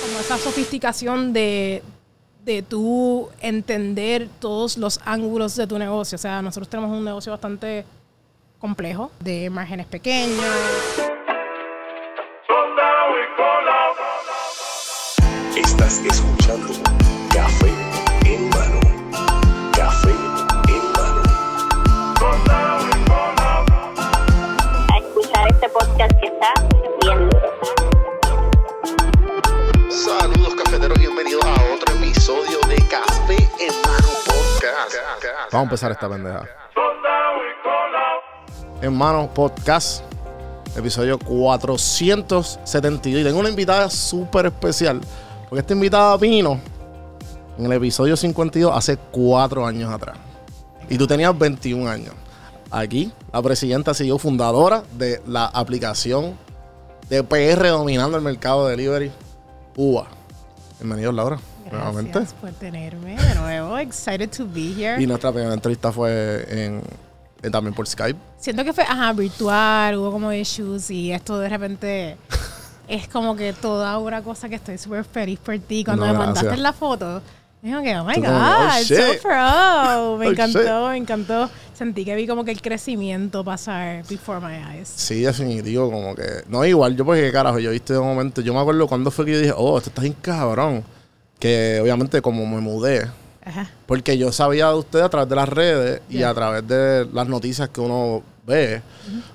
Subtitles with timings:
[0.00, 1.82] Como esa sofisticación de,
[2.44, 6.16] de tú entender todos los ángulos de tu negocio.
[6.16, 7.84] O sea, nosotros tenemos un negocio bastante
[8.58, 10.44] complejo, de márgenes pequeños.
[15.56, 16.91] Estás escuchando
[35.52, 36.48] Vamos a empezar esta pendeja.
[38.80, 40.02] Hermano, podcast,
[40.74, 43.20] episodio 472.
[43.20, 45.02] Y tengo una invitada súper especial.
[45.50, 46.58] Porque esta invitada vino
[47.58, 50.16] en el episodio 52 hace cuatro años atrás.
[50.88, 52.14] Y tú tenías 21 años.
[52.70, 56.38] Aquí, la presidenta siguió fundadora de la aplicación
[57.10, 59.12] de PR dominando el mercado de delivery,
[59.76, 60.06] UBA.
[60.80, 61.51] Bienvenidos, Laura.
[61.72, 62.12] Nuevamente.
[62.12, 63.78] Gracias por tenerme de nuevo.
[63.78, 65.02] Excited to be here.
[65.02, 66.82] Y nuestra primera entrevista fue en,
[67.42, 68.18] en- también por Skype.
[68.38, 72.16] Siento que fue, ajá, virtual, hubo como issues y esto de repente
[72.88, 75.84] es como que toda una cosa que estoy súper feliz por ti.
[75.84, 76.62] Cuando No, me mandaste gracias.
[76.62, 77.22] la foto,
[77.62, 80.18] digo que, oh my Tú God, oh, so pro.
[80.18, 80.90] Me Oh, encantó, shit.
[80.90, 81.50] me encantó.
[81.74, 84.88] Sentí que vi como que el crecimiento pasar before my eyes.
[84.88, 86.44] Sí, definitivo, como que.
[86.48, 88.40] No, igual, yo porque carajo, yo viste de un momento.
[88.40, 90.84] Yo me acuerdo cuando fue que yo dije, oh, esto está bien cabrón.
[91.42, 93.10] Que obviamente, como me mudé,
[93.44, 93.68] Ajá.
[93.86, 97.26] porque yo sabía de usted a través de las redes y a través de las
[97.26, 98.80] noticias que uno ve.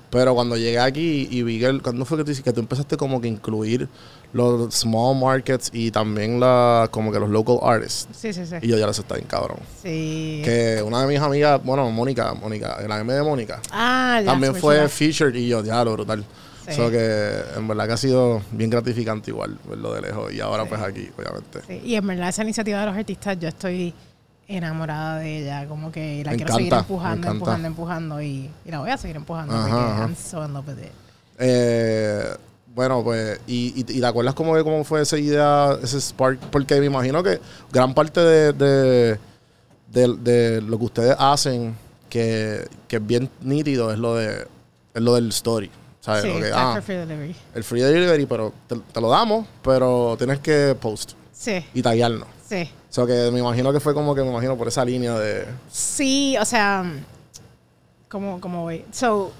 [0.08, 1.80] Pero cuando llegué aquí y vi que.
[1.82, 3.90] ¿Cuándo fue que tú, que tú empezaste como que incluir
[4.32, 8.08] los small markets y también la, como que los local artists?
[8.16, 8.54] Sí, sí, sí.
[8.62, 9.58] Y yo ya les está bien cabrón.
[9.82, 10.40] Sí.
[10.46, 13.60] Que una de mis amigas, bueno, Mónica, Mónica, la M de Mónica.
[13.70, 14.30] Ah, ya.
[14.32, 16.24] También fue featured y yo, ya lo brutal.
[16.68, 16.76] Sí.
[16.76, 20.32] So que en verdad que ha sido bien gratificante igual verlo de lejos.
[20.32, 20.68] Y ahora Sí.
[20.68, 21.60] pues aquí, obviamente.
[21.66, 23.94] Sí, Y en verdad esa iniciativa de los artistas, yo estoy
[24.46, 28.70] enamorada de ella, como que la Me quiero seguir encanta, empujando, empujando, empujando y, y
[28.70, 30.02] la voy a seguir empujando Ajá, porque ajá.
[30.04, 30.92] I'm so in love with it.
[31.38, 32.24] Eh,
[32.74, 36.38] bueno, pues, y, y, y te acuerdas cómo, cómo fue esa idea, ese spark?
[36.50, 37.40] Porque me imagino que
[37.72, 39.18] gran parte de, de,
[39.92, 41.74] de- de lo que ustedes hacen,
[42.08, 44.46] que, que es bien nítido, es lo de
[44.94, 45.70] es lo del story.
[46.00, 46.22] ¿Sabes?
[46.22, 47.36] Sí, Tag ah, Free Delivery.
[47.54, 52.28] el free delivery, pero te, te lo damos, pero tienes que post Sí, y taguearnos.
[52.48, 52.70] sí.
[52.90, 55.44] O sea, que me imagino que fue como que me imagino por esa línea de...
[55.70, 56.84] Sí, o sea,
[58.08, 58.82] ¿cómo, cómo voy?
[58.92, 59.30] So,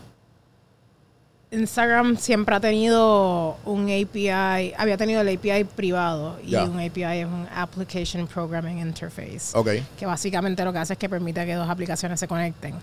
[1.50, 4.28] Instagram siempre ha tenido un API,
[4.76, 9.56] había tenido el API privado y un API es un Application Programming Interface.
[9.56, 9.68] Ok.
[9.98, 12.74] que básicamente lo que hace es que permite que dos aplicaciones se conecten.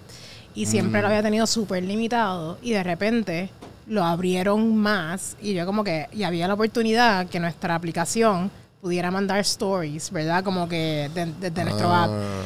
[0.56, 1.04] Y siempre Mm.
[1.04, 3.50] lo había tenido súper limitado y de repente
[3.88, 8.50] lo abrieron más y yo como que, y había la oportunidad que nuestra aplicación
[8.82, 10.44] pudiera mandar stories, ¿verdad?
[10.44, 12.10] Como que de- desde nuestro app.
[12.12, 12.42] Ah,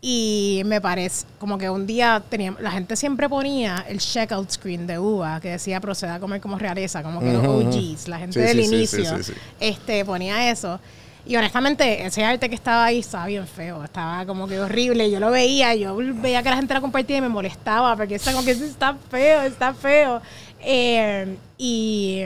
[0.00, 4.86] Y me parece, como que un día teníamos, la gente siempre ponía el checkout screen
[4.86, 7.68] de uva que decía proceda a comer como realeza, como que Ujú, los ujú.
[7.78, 9.32] OGs, la gente Sí, del sí, inicio, sí.
[9.58, 10.78] este ponía eso.
[11.26, 15.10] Y honestamente, ese arte que estaba ahí estaba bien feo, estaba como que horrible.
[15.10, 18.32] Yo lo veía, yo veía que la gente la compartía y me molestaba porque está
[18.32, 20.22] como que "Eso está feo, está feo.
[20.60, 22.22] Eh, y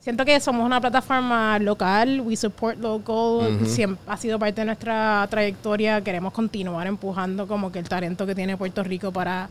[0.00, 5.26] siento que somos una plataforma local, we support local, siempre ha sido parte de nuestra
[5.28, 6.00] trayectoria.
[6.02, 9.50] Queremos continuar empujando como que el talento que tiene Puerto Rico para,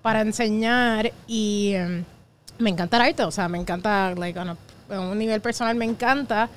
[0.00, 2.04] para enseñar y eh,
[2.58, 4.56] me encanta el arte, o sea, me encanta, like, on a-
[4.94, 6.48] a un nivel personal me encanta.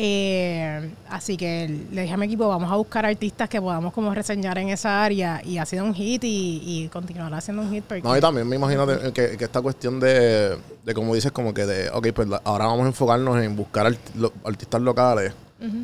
[0.00, 4.14] Eh, así que le dije a mi equipo, vamos a buscar artistas que podamos como
[4.14, 7.82] reseñar en esa área y ha sido un hit y, y continuará siendo un hit
[7.82, 11.52] porque No, y también me imagino que, que esta cuestión de, de, como dices, como
[11.52, 15.32] que de, ok, pues la- ahora vamos a enfocarnos en buscar art- lo- artistas locales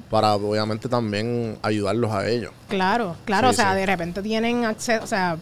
[0.08, 2.52] para obviamente también ayudarlos a ellos.
[2.68, 3.78] Claro, claro, Sí, o sea, sí.
[3.80, 5.36] de repente tienen acceso, o sea,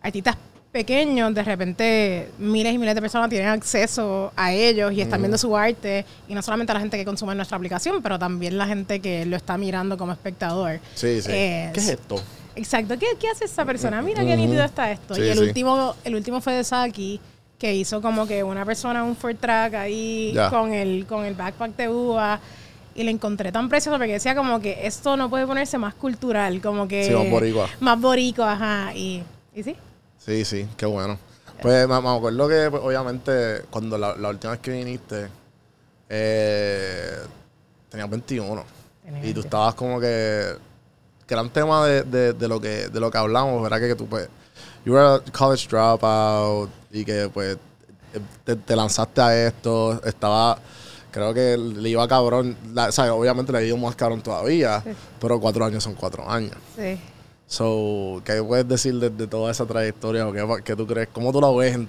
[0.00, 0.36] artistas
[0.72, 5.36] pequeños, de repente miles y miles de personas tienen acceso a ellos y están viendo
[5.36, 9.00] su arte, y no solamente la gente que consume nuestra aplicación, pero también la gente
[9.00, 10.80] que lo está mirando como espectador.
[10.94, 11.30] Sí, sí.
[11.30, 12.20] Eh, ¿Qué es esto?
[12.56, 14.02] Exacto, ¿qué, qué hace esa persona?
[14.02, 15.14] Mira qué nítido está esto.
[15.14, 15.44] Sí, y el sí.
[15.44, 17.20] último, el último fue de Saki,
[17.58, 21.76] que hizo como que una persona un Ford Track ahí con el, con el backpack
[21.76, 22.40] de uva.
[22.94, 26.60] Y le encontré tan precioso porque decía como que esto no puede ponerse más cultural,
[26.60, 27.04] como que...
[27.04, 27.68] Sí, más boricua.
[27.80, 28.94] Más boricua, ajá.
[28.94, 29.22] Y,
[29.54, 29.74] y sí.
[30.24, 31.18] Sí, sí, qué bueno.
[31.60, 35.28] Pues me, me acuerdo que, pues, obviamente, cuando la, la última vez que viniste,
[36.08, 37.18] eh,
[37.88, 38.64] tenías 21.
[39.04, 39.44] Tenía y tú 21.
[39.44, 40.56] estabas como que.
[41.28, 43.80] Gran tema de, de, de lo que de lo que hablamos, ¿verdad?
[43.80, 44.28] Que, que tú, pues.
[44.84, 47.56] You were a college dropout y que, pues.
[48.44, 50.58] te, te lanzaste a esto, estaba,
[51.10, 54.90] creo que le iba cabrón, la- o sea, obviamente le iba más cabrón todavía, Sí.
[55.20, 56.56] pero cuatro años son cuatro años.
[56.76, 57.00] Sí.
[57.52, 61.08] So, ¿qué puedes decir de, de toda esa trayectoria o qué, qué tú crees?
[61.12, 61.86] ¿Cómo tú la ves en-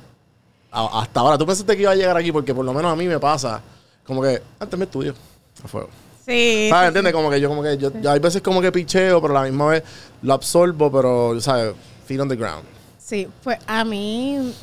[0.70, 1.38] a- hasta ahora?
[1.38, 2.34] ¿Tú pensaste que iba a llegar aquí?
[2.34, 3.62] Porque por lo menos a mí me pasa,
[4.06, 5.16] como que, antes me estudio,
[5.64, 5.88] a fuego.
[6.26, 6.68] Sí.
[6.70, 6.90] ¿Sabes?
[6.90, 7.14] ¿Entiendes?
[7.14, 9.68] Como que yo, como que yo, hay veces como que picheo, pero a la misma
[9.68, 9.84] vez
[10.22, 11.74] lo absorbo, pero, ¿sabes?
[12.08, 12.66] Feet on the ground.
[12.98, 14.54] Sí, pues a mí,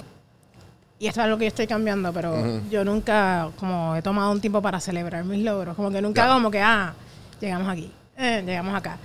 [0.98, 2.34] y esto es algo que yo estoy cambiando, pero
[2.70, 5.74] yo nunca como he tomado un tiempo para celebrar mis logros.
[5.76, 6.32] Como que nunca Ya.
[6.34, 6.92] como que, ah,
[7.40, 8.98] llegamos aquí, eh, llegamos acá.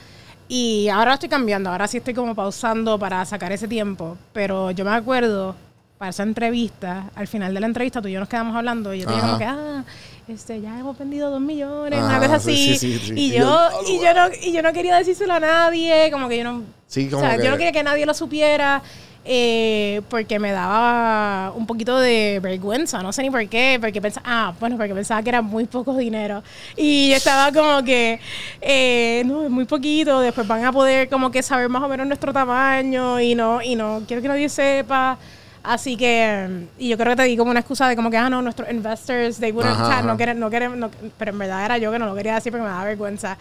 [0.47, 4.17] Y ahora estoy cambiando, ahora sí estoy como pausando para sacar ese tiempo.
[4.33, 5.55] Pero yo me acuerdo,
[5.97, 8.99] para esa entrevista, al final de la entrevista tú y yo nos quedamos hablando y
[8.99, 9.83] yo te dije como que, ah,
[10.27, 12.77] este, ya hemos vendido dos millones, Ajá, una cosa sí, así.
[12.77, 13.13] sí, sí, sí.
[13.15, 16.43] Y, yo, y, yo no, y yo no quería decírselo a nadie, como que yo
[16.43, 16.63] no...
[16.87, 17.43] Sí, como o sea, que...
[17.43, 18.81] yo no quería que nadie lo supiera
[19.27, 24.25] eh, porque me daba un poquito de vergüenza, no sé ni por qué, porque pensaba,
[24.29, 26.43] ah, bueno, porque pensaba que era muy poco dinero.
[26.77, 28.19] Y yo estaba como que,
[28.61, 32.05] eh, no, es muy poquito, después van a poder como que saber más o menos
[32.05, 35.17] nuestro tamaño y no, y no quiero que nadie sepa.
[35.67, 38.29] Así que, y yo creo que te di como una excusa de como que, ah,
[38.29, 41.77] no, nuestros investors, they wouldn't, Ajá, no quieren, no quieren, no- pero en verdad era
[41.77, 43.37] yo que no lo quería decir porque me daba vergüenza.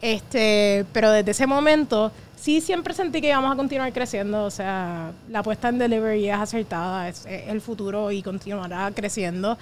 [0.00, 5.12] Este, pero desde ese momento, sí siempre sentí que íbamos a continuar creciendo, o sea,
[5.28, 9.58] la apuesta en delivery es acertada, es, es el futuro y continuará creciendo.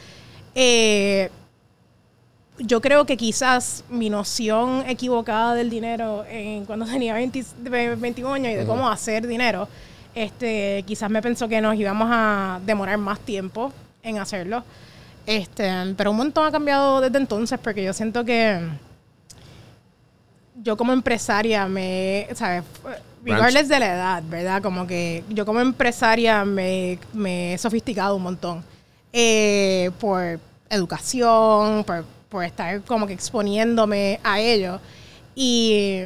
[0.54, 1.30] Eh,
[2.58, 8.32] yo creo que quizás mi noción equivocada del dinero en cuando tenía 20 de 21
[8.34, 9.68] años y de cómo hacer dinero,
[10.16, 13.70] este, quizás me pensó que nos íbamos a demorar más tiempo
[14.02, 14.64] en hacerlo.
[15.26, 18.60] Este, pero un montón ha cambiado desde entonces porque yo siento que
[20.62, 22.64] yo como empresaria me, ¿sabes?
[23.22, 24.62] Regardless de la edad, ¿verdad?
[24.62, 28.64] Como que yo como empresaria me, me he sofisticado un montón.
[29.12, 30.40] Eh, por
[30.70, 34.80] educación, por, por estar como que exponiéndome a ello.
[35.34, 36.04] Y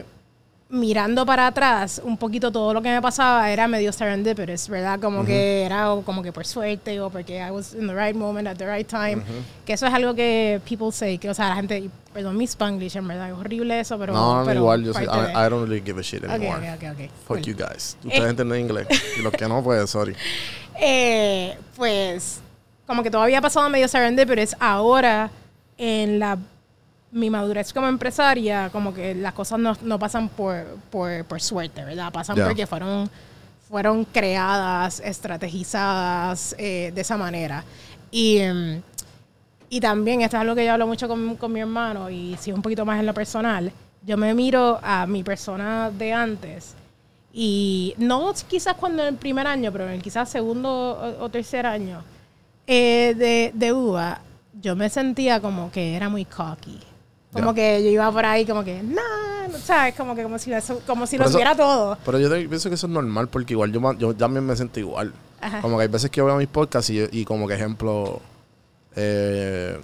[0.70, 5.00] mirando para atrás, un poquito todo lo que me pasaba era medio serendipitous, ¿verdad?
[5.00, 8.14] Como que era o como que por suerte o porque I was in the right
[8.14, 9.22] moment at the right time.
[9.66, 12.96] Que eso es algo que people say, que o sea, la gente, perdón mi spanglish,
[12.96, 14.12] en verdad, es horrible eso, pero...
[14.12, 16.70] no, no, pero igual, yo de- I, I don't really give a shit anymore.
[16.72, 16.98] ok, ok, ok.
[17.26, 17.42] Fuck Cool.
[17.42, 17.96] you guys.
[18.04, 18.86] Ustedes entienden inglés.
[19.18, 20.14] Y los que no, pues, sorry.
[20.82, 22.40] Eh, pues
[22.86, 24.56] como que todavía ha pasado medio serendipitous.
[24.58, 25.30] Ahora,
[25.76, 26.38] en la
[27.12, 31.84] mi madurez como empresaria, como que las cosas no, no pasan por, por, por suerte,
[31.84, 32.12] ¿verdad?
[32.12, 33.10] Pasan porque fueron,
[33.68, 37.64] fueron creadas, estrategizadas eh, de esa manera.
[38.10, 38.40] Y,
[39.68, 42.50] y también, esto es algo que yo hablo mucho con, con mi hermano, y si
[42.50, 43.72] es un poquito más en lo personal,
[44.04, 46.74] yo me miro a mi persona de antes
[47.32, 50.68] y no quizás cuando en el primer año, pero en quizás segundo
[51.20, 52.02] o, o tercer año
[52.66, 54.20] eh, de, de UBA,
[54.60, 56.80] yo me sentía como que era muy cocky.
[57.32, 59.94] Como que yo iba por ahí como que, nah, no ¿sabes?
[59.94, 61.96] Como que como si, eso- como si lo tuviera todo.
[62.04, 64.80] Pero yo te- pienso que eso es normal porque igual yo, yo también me siento
[64.80, 65.12] igual.
[65.40, 65.60] Ajá.
[65.60, 68.20] Como que hay veces que yo veo mis podcasts y, y como que ejemplo,
[68.96, 69.78] eh,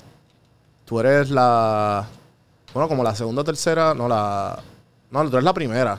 [0.84, 2.06] tú eres la,
[2.74, 4.58] bueno, como la segunda o tercera, no la,
[5.10, 5.98] no, tú eres la primera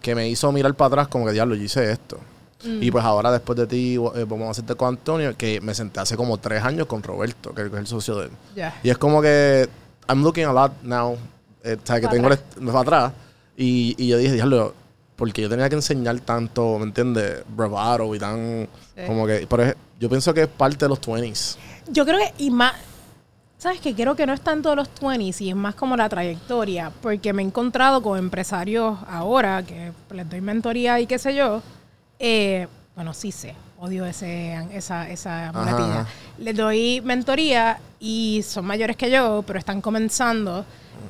[0.00, 2.18] que me hizo mirar para atrás como que diablo, yo hice esto.
[2.64, 2.82] Mm.
[2.82, 5.98] Y pues ahora después de ti, eh, vamos a hacerte con Antonio, que me senté
[6.00, 8.32] hace como tres años con Roberto, que es el socio de él.
[8.84, 9.68] Y es como que
[10.08, 11.16] I'm looking a lot now.
[11.64, 12.28] eh, o sea, que tengo
[12.72, 13.12] para atrás.
[13.56, 14.74] Y, y yo dije, diablo,
[15.16, 17.42] porque yo tenía que enseñar tanto, ¿me entiendes?
[17.48, 18.68] Bravado y tan.
[18.94, 19.02] Sí.
[19.06, 19.46] Como que.
[19.46, 21.56] Por ej- yo pienso que es parte de los 20s.
[21.90, 22.74] Yo creo que, y más,
[23.58, 23.94] ¿sabes qué?
[23.94, 27.32] Creo que no es tanto de los 20s y es más como la trayectoria, porque
[27.32, 31.62] me he encontrado con empresarios ahora que les doy mentoría y qué sé yo.
[32.18, 36.00] eh, bueno, sí sé, odio ese, esa, esa muletilla.
[36.00, 36.06] ajá.
[36.38, 40.64] Les doy mentoría y son mayores que yo, pero están comenzando.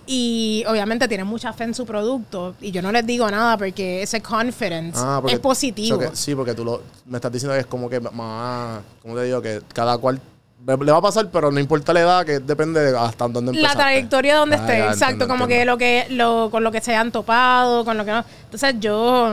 [0.05, 2.55] Y obviamente tienen mucha fe en su producto.
[2.61, 5.97] Y yo no les digo nada porque ese confidence Ah, porque- es positivo.
[5.97, 8.81] o sea que- sí, porque tú lo, me estás diciendo que es como que más.
[9.03, 9.41] ¿Cómo te digo?
[9.41, 10.21] Que cada cual.
[10.67, 13.59] Le va a pasar, pero no importa la edad, que depende de hasta dónde la
[13.59, 13.77] empezaste.
[13.79, 15.77] trayectoria de donde Ah, esté, exacto, entiendo, como entiendo.
[15.79, 18.25] que lo que lo con lo que se han topado, con lo que no.
[18.47, 19.33] Entonces yo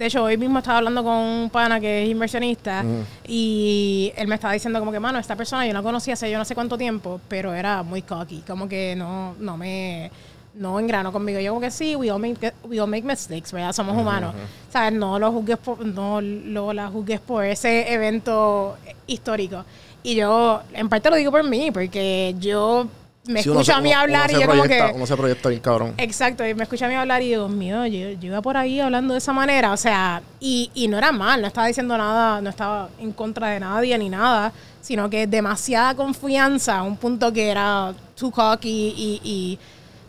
[0.00, 2.82] de hecho hoy mismo estaba hablando con un pana que es inversionista
[3.28, 6.38] y él me estaba diciendo como que, mano, esta persona yo no conocía hace yo
[6.38, 10.10] no sé cuánto tiempo, pero era muy cocky, como que no no me
[10.54, 11.38] no engranó conmigo.
[11.38, 13.72] Yo como que sí, we all make, we all make mistakes, ¿verdad?
[13.74, 14.34] Somos humanos.
[14.70, 14.94] ¿Sabes?
[14.94, 18.76] No lo juzgues por, no lo la juzgues por ese evento
[19.06, 19.64] histórico.
[20.02, 22.88] Y yo, en parte lo digo por mí, porque yo
[23.30, 24.88] me Sí, uno escucha se- a mí uno- hablar uno y se yo como proyecta-
[24.90, 24.96] que...
[24.96, 25.94] Uno se proyecta bien cabrón.
[25.96, 28.56] Exacto, y me escucha a mí hablar y digo, Dios mío, yo, yo iba por
[28.56, 31.96] ahí hablando de esa manera, o sea, y, y no era mal, no estaba diciendo
[31.96, 36.96] nada, no estaba en contra de nadie ni nada, sino que demasiada confianza, a un
[36.96, 39.58] punto que era too cocky y, y-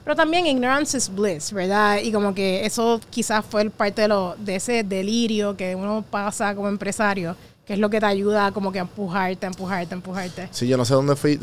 [0.04, 2.00] pero también ignorance is bliss, ¿verdad?
[2.02, 6.04] Y como que eso quizás fue el parte de, lo, de ese delirio que uno
[6.10, 7.36] pasa como empresario,
[7.72, 10.50] que es lo que te ayuda como que a empujarte, a empujarte, a empujarte.
[10.52, 11.40] Sí, yo no sé dónde fui.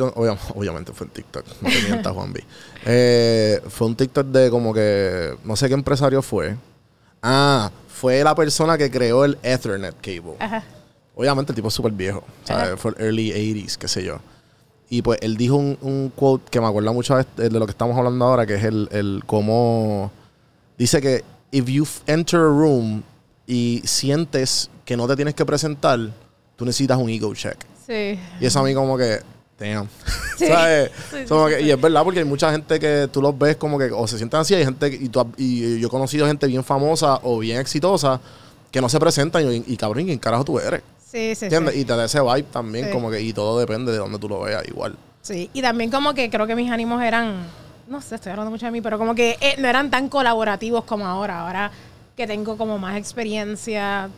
[0.55, 1.43] obviamente fue en TikTok.
[1.63, 2.45] No te mientas, Juan B.
[2.85, 5.35] Eh, fue un TikTok de como que.
[5.45, 6.55] No sé qué empresario fue.
[7.23, 10.37] Ah, fue la persona que creó el Ethernet cable.
[10.39, 10.63] Ajá.
[11.17, 12.23] Obviamente el tipo es súper viejo.
[12.47, 12.77] Ajá.
[12.77, 14.19] fue el early 80s, qué sé yo.
[14.91, 17.65] Y pues él dijo un, un quote que me acuerda mucho de, este- de lo
[17.65, 20.11] que estamos hablando ahora, que es el, el cómo...
[20.77, 23.03] Dice que if you enter a room
[23.49, 25.99] y sientes que no te tienes que presentar,
[26.55, 27.57] tú necesitas un ego check.
[27.87, 28.19] Sí.
[28.39, 29.21] Y eso a mí como que,
[29.59, 29.89] damn.
[30.37, 30.47] Sí.
[30.49, 30.91] ¿Sabes?
[31.11, 31.63] Sí, Como que-.
[31.63, 34.19] Y es verdad porque hay mucha gente que tú los ves como que o se
[34.19, 37.59] sienten así, hay gente y, tú y yo he conocido gente bien famosa o bien
[37.59, 38.21] exitosa
[38.71, 40.83] que no se presentan y, y cabrón, ¿quién carajo tú eres?
[40.99, 41.73] Sí, sí, ¿Entiendes?
[41.73, 41.81] sí.
[41.81, 44.41] Y te da ese vibe también, como que, y todo depende de donde tú lo
[44.41, 44.95] veas igual.
[45.23, 47.47] Sí, y también como que creo que mis ánimos eran,
[47.89, 50.85] no sé, estoy hablando mucho de mí, pero como que eh, no eran tan colaborativos
[50.85, 51.47] como ahora.
[51.47, 51.73] Ahora
[52.19, 54.11] que tengo como más experiencia,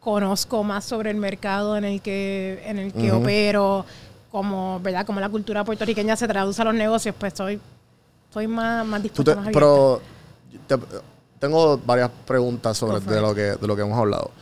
[0.00, 3.86] conozco más sobre el mercado en el que, en el que opero,
[4.32, 5.06] como, ¿verdad?
[5.06, 7.60] Como la cultura puertorriqueña se traduce a los negocios, pues estoy,
[8.28, 10.02] estoy más, más dispuesta, te- más pero
[10.66, 10.76] te-
[11.38, 14.32] tengo varias preguntas sobre de lo, que, de lo que hemos hablado.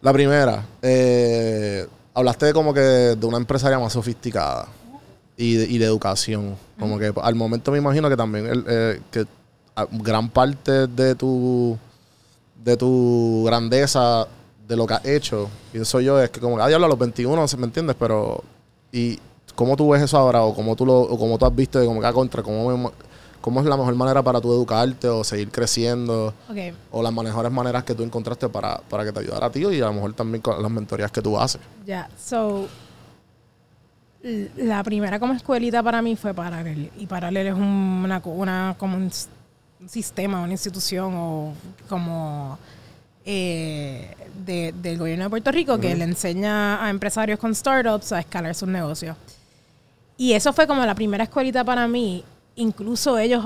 [0.00, 4.66] La primera, eh, hablaste como que de una empresaria más sofisticada
[5.36, 6.56] y de, y de educación.
[6.78, 9.26] Como que al momento me imagino que también el, eh, que
[9.92, 11.78] gran parte de tu
[12.62, 14.26] de tu grandeza
[14.68, 16.98] de lo que has hecho, pienso yo, es que como que, ah, diablo, a los
[16.98, 17.96] 21, ¿me entiendes?
[17.98, 18.42] Pero,
[18.92, 19.18] ¿y
[19.56, 20.42] cómo tú ves eso ahora?
[20.42, 22.42] ¿O cómo tú, lo, o cómo tú has visto de como que a contra?
[22.42, 22.90] ¿Cómo, me-
[23.40, 26.32] ¿Cómo es la mejor manera para tú educarte o seguir creciendo?
[26.92, 29.80] O las mejores maneras que tú encontraste para, para que te ayudara a ti y
[29.80, 31.60] a lo mejor también con las mentorías que tú haces.
[31.84, 32.68] Ya, so
[34.56, 38.96] la primera como escuelita para mí fue Paralel y Paralel es un- una, una como
[38.96, 39.10] un,
[39.82, 41.52] un sistema, una institución o
[41.88, 42.56] como
[43.24, 44.14] eh,
[44.46, 48.54] de- del gobierno de Puerto Rico que le enseña a empresarios con startups a escalar
[48.54, 49.16] sus negocios.
[50.16, 52.24] Y eso fue como la primera escuelita para mí.
[52.56, 53.44] Incluso ellos,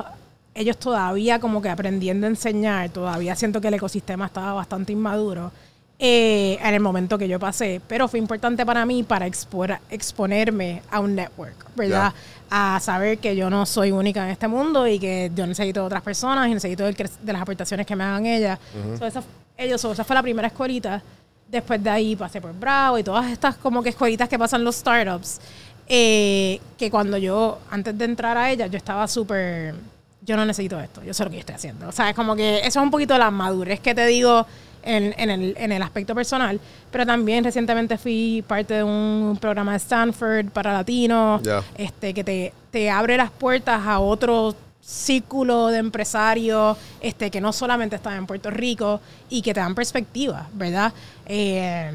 [0.54, 5.52] ellos todavía como que aprendiendo a enseñar, todavía siento que el ecosistema estaba bastante inmaduro
[5.98, 7.80] eh, en el momento que yo pasé.
[7.88, 12.12] Pero fue importante para mí para expora- exponerme a un network, ¿verdad?
[12.48, 16.02] A saber que yo no soy única en este mundo y que yo necesito otras
[16.02, 18.58] personas y necesito de las aportaciones que me hagan ellas.
[18.98, 19.22] So, esa,
[19.56, 21.02] ellos, so, esa fue la primera escuelita.
[21.48, 24.76] Después de ahí pasé por Bravo y todas estas como que escuelitas que pasan los
[24.76, 25.40] startups.
[25.88, 29.74] eh, que cuando yo, antes de entrar a ella, yo estaba súper,
[30.22, 31.88] yo no necesito esto, yo sé lo que yo estoy haciendo.
[31.88, 34.46] O sea, es como que eso es un poquito la madurez que te digo
[34.86, 36.58] en, en el, en el aspecto personal.
[36.90, 41.62] Pero también recientemente fui parte de un programa de Stanford para latinos, Ya.
[41.76, 47.52] este, que te, te abre las puertas a otro círculo de empresarios este, que no
[47.52, 50.92] solamente están en Puerto Rico y que te dan perspectiva, ¿verdad?
[51.26, 51.90] Eh,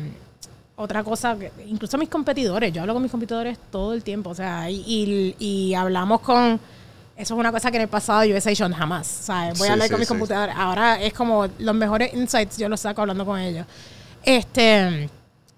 [0.75, 4.69] otra cosa, incluso mis competidores, yo hablo con mis competidores todo el tiempo, o sea,
[4.69, 6.59] y, y- y hablamos con,
[7.21, 9.57] eso es una cosa que en el pasado yo hubiese dicho jamás, ¿sabes?
[9.57, 10.13] Voy Sí, a hablar sí, con mis sí.
[10.13, 13.65] computadores, ahora es como los mejores insights yo los saco hablando con ellos.
[14.23, 15.09] Este,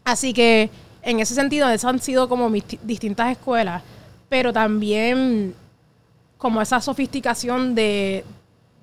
[0.04, 0.70] así que
[1.02, 3.82] en ese sentido, esas han sido como mis ti- distintas escuelas,
[4.30, 5.54] pero también
[6.38, 8.24] como esa sofisticación de,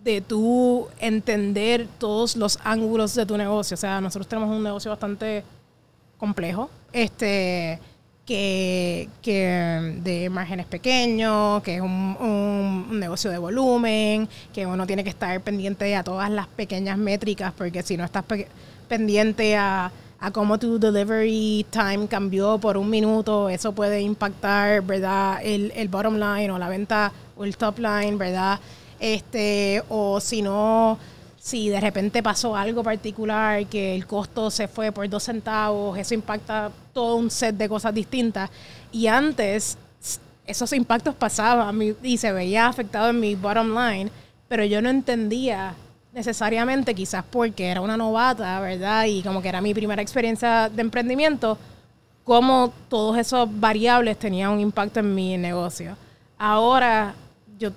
[0.03, 3.75] de tú entender todos los ángulos de tu negocio.
[3.75, 5.45] O sea, nosotros tenemos un negocio bastante
[6.19, 7.79] complejo, este
[8.31, 14.87] que, que de márgenes pequeños, que es un, un- un negocio de volumen, que uno
[14.87, 18.47] tiene que estar pendiente a todas las pequeñas métricas, porque si no estás pe-
[18.89, 25.41] pendiente a, a cómo tu delivery time cambió por un minuto, eso puede impactar, ¿verdad?
[25.43, 28.61] El, el bottom line o la venta o el top line, ¿verdad?
[29.01, 30.99] Este, o si no,
[31.41, 36.13] si de repente pasó algo particular, que el costo se fue por dos centavos, eso
[36.13, 38.51] impacta todo un set de cosas distintas.
[38.93, 39.79] Y antes,
[40.47, 44.11] esos impactos pasaban y se veía afectado en mi bottom line,
[44.49, 45.75] pero yo no entendía
[46.13, 49.07] necesariamente, quizás porque era una novata, ¿verdad?
[49.07, 51.57] Y como que era mi primera experiencia de emprendimiento,
[52.23, 55.97] cómo todos esos variables tenían un impacto en mi negocio.
[56.37, 57.15] Ahora,
[57.59, 57.71] yo,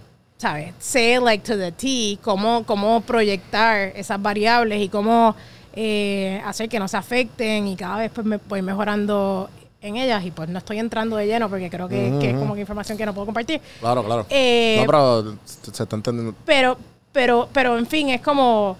[0.43, 0.73] ¿sabes?
[0.77, 5.33] Sé, like, to the T, cómo, cómo proyectar esas variables y cómo
[5.73, 9.49] eh, hacer que no se afecten y cada vez pues me voy mejorando
[9.81, 12.55] en ellas y pues no estoy entrando de lleno porque creo que, que es como
[12.55, 13.61] que información que no puedo compartir.
[13.79, 14.25] Claro, claro.
[14.29, 16.35] Eh, no, pero se está entendiendo.
[16.45, 16.77] Pero,
[17.13, 18.75] pero, pero, en fin, es como.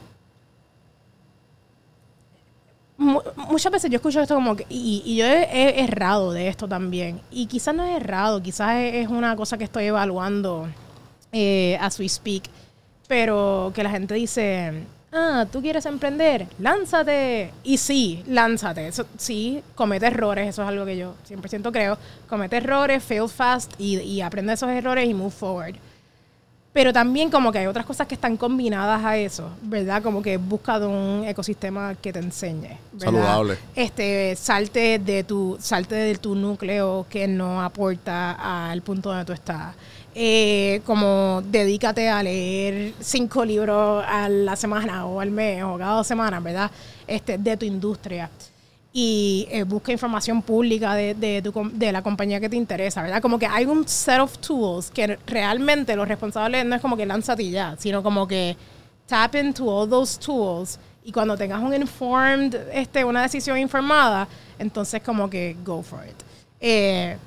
[2.98, 4.66] mu- muchas veces yo escucho esto como que.
[4.70, 7.22] Y, y yo he, he errado de esto también.
[7.32, 10.68] Y quizás no es errado, quizás es una cosa que estoy evaluando
[11.34, 12.44] eh, as we speak.
[13.08, 14.86] Pero que la gente dice.
[15.12, 17.52] Ah, tú quieres emprender, lánzate.
[17.64, 18.88] Y sí, lánzate.
[18.88, 21.98] Eso, sí, comete errores, eso es algo que yo 100% creo.
[22.28, 25.76] Comete errores, fail fast y, y aprende esos errores y move forward.
[26.74, 30.02] Pero también como que hay otras cosas que están combinadas a eso, ¿verdad?
[30.02, 33.06] Como que busca de un ecosistema que te enseñe, ¿verdad?
[33.06, 33.58] Saludable.
[33.76, 39.34] Este, salte de tu, salte de tu núcleo que no aporta al punto donde tú
[39.34, 39.76] estás.
[40.16, 45.96] Eh, como dedícate a leer cinco libros a la semana o al mes o cada
[45.96, 46.70] dos semanas, ¿verdad?
[47.08, 48.30] Este, de tu industria
[48.96, 53.22] y eh, busca información pública de, de, tu de la compañía que te interesa, ¿verdad?
[53.24, 57.08] Como que hay un set of tools que realmente los responsables no es como que
[57.08, 58.56] lánzate ya, sino como que
[59.08, 64.28] tap into all those tools y cuando tengas un informed, este, una decisión informada,
[64.60, 66.16] entonces como que go for it.
[66.62, 67.18] Eh,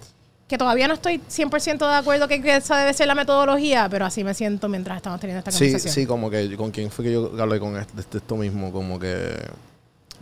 [0.48, 4.04] que todavía no estoy 100% de acuerdo que, que esa debe ser la metodología, pero
[4.04, 5.94] así me siento mientras estamos teniendo esta Sí, conversación.
[5.94, 8.98] sí, como que con quién fue que yo hablé con este, de esto mismo, como
[8.98, 9.36] que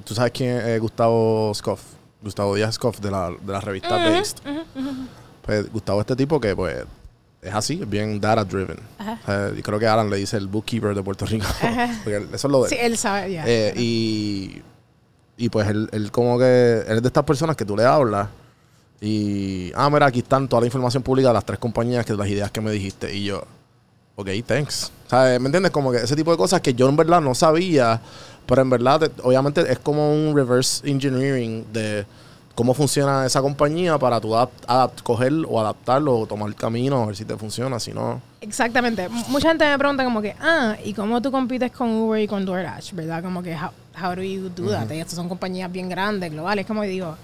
[0.04, 1.82] tú sabes quién es Gustavo Scoff,
[2.22, 4.38] Gustavo Díaz Scoff de la, de la revista Based.
[5.42, 6.84] Pues Gustavo este tipo que pues
[7.42, 8.78] es así, es bien data driven.
[9.58, 11.44] Y creo que Alan le dice el bookkeeper de Puerto Rico.
[12.02, 13.44] Porque eso es lo de Sí, él sabe, ya.
[13.46, 14.62] Eh, y,
[15.36, 18.28] y pues él, él como que él es de estas personas que tú le hablas
[19.06, 22.26] y, ah, mira, aquí están toda la información pública de las tres compañías, que las
[22.28, 23.14] ideas que me dijiste.
[23.14, 23.42] Y yo,
[24.16, 24.90] ok, thanks.
[25.12, 25.70] ¿me entiendes?
[25.70, 28.00] Como que ese tipo de cosas que yo en verdad no sabía,
[28.46, 32.06] pero en verdad, te- obviamente es como un reverse engineering de
[32.54, 37.02] cómo funciona esa compañía para tú adapt, adapt- coger o adaptarlo o tomar el camino,
[37.02, 38.20] a ver si te funciona, si no.
[38.40, 39.08] Exactamente.
[39.28, 42.44] Mucha gente me pregunta como que, ah, ¿y cómo tú compites con Uber y con
[42.46, 42.92] DoorDash?
[42.94, 43.22] ¿Verdad?
[43.22, 43.70] Como que, how,
[44.02, 44.90] how do you do that?
[44.90, 46.64] Y Estas son compañías bien grandes, globales.
[46.66, 47.16] Como digo,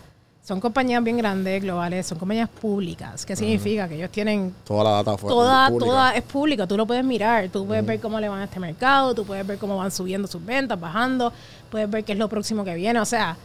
[0.43, 3.25] son compañías bien grandes, globales, son compañías públicas.
[3.25, 3.89] ¿Qué significa?
[3.89, 5.87] Que ellos tienen Toda la data fue toda, pública.
[5.87, 8.59] toda es pública, tú lo puedes mirar, tú puedes ver cómo le van a este
[8.59, 11.33] mercado, tú puedes ver cómo van subiendo sus ventas, bajando,
[11.71, 13.37] puedes ver qué es lo próximo que viene, o sea,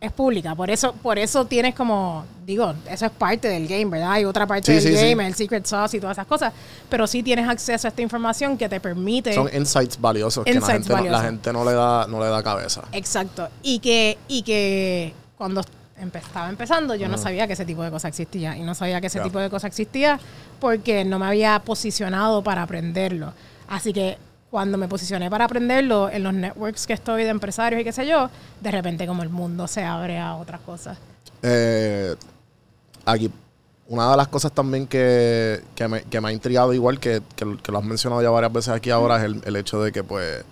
[0.00, 4.12] es pública, por eso, por eso tienes como, digo, eso es parte del game, ¿verdad?
[4.12, 5.08] Hay otra parte Sí, del sí, sí.
[5.10, 6.52] game, el secret sauce y todas esas cosas,
[6.88, 10.56] pero sí tienes acceso a esta información que te permite Son insights valiosos que la
[10.60, 11.24] Insights gente, no, la valiosos.
[11.24, 12.82] gente no le da no le da cabeza.
[12.92, 13.48] Exacto.
[13.64, 15.62] Y que, y que cuando
[16.00, 18.56] estaba empezando, yo no sabía que ese tipo de cosas existía.
[18.56, 20.18] Y no sabía que ese tipo de cosas existía
[20.60, 23.32] porque no me había posicionado para aprenderlo.
[23.68, 24.18] Así que
[24.50, 28.06] cuando me posicioné para aprenderlo en los networks que estoy de empresarios y qué sé
[28.06, 28.30] yo,
[28.60, 30.98] de repente como el mundo se abre a otras cosas.
[31.42, 32.14] Eh,
[33.04, 33.30] aquí,
[33.88, 37.56] una de las cosas también que, que, me, que me ha intrigado, igual que, que,
[37.62, 40.02] que lo has mencionado ya varias veces aquí ahora, es el, el hecho de que,
[40.02, 40.44] pues,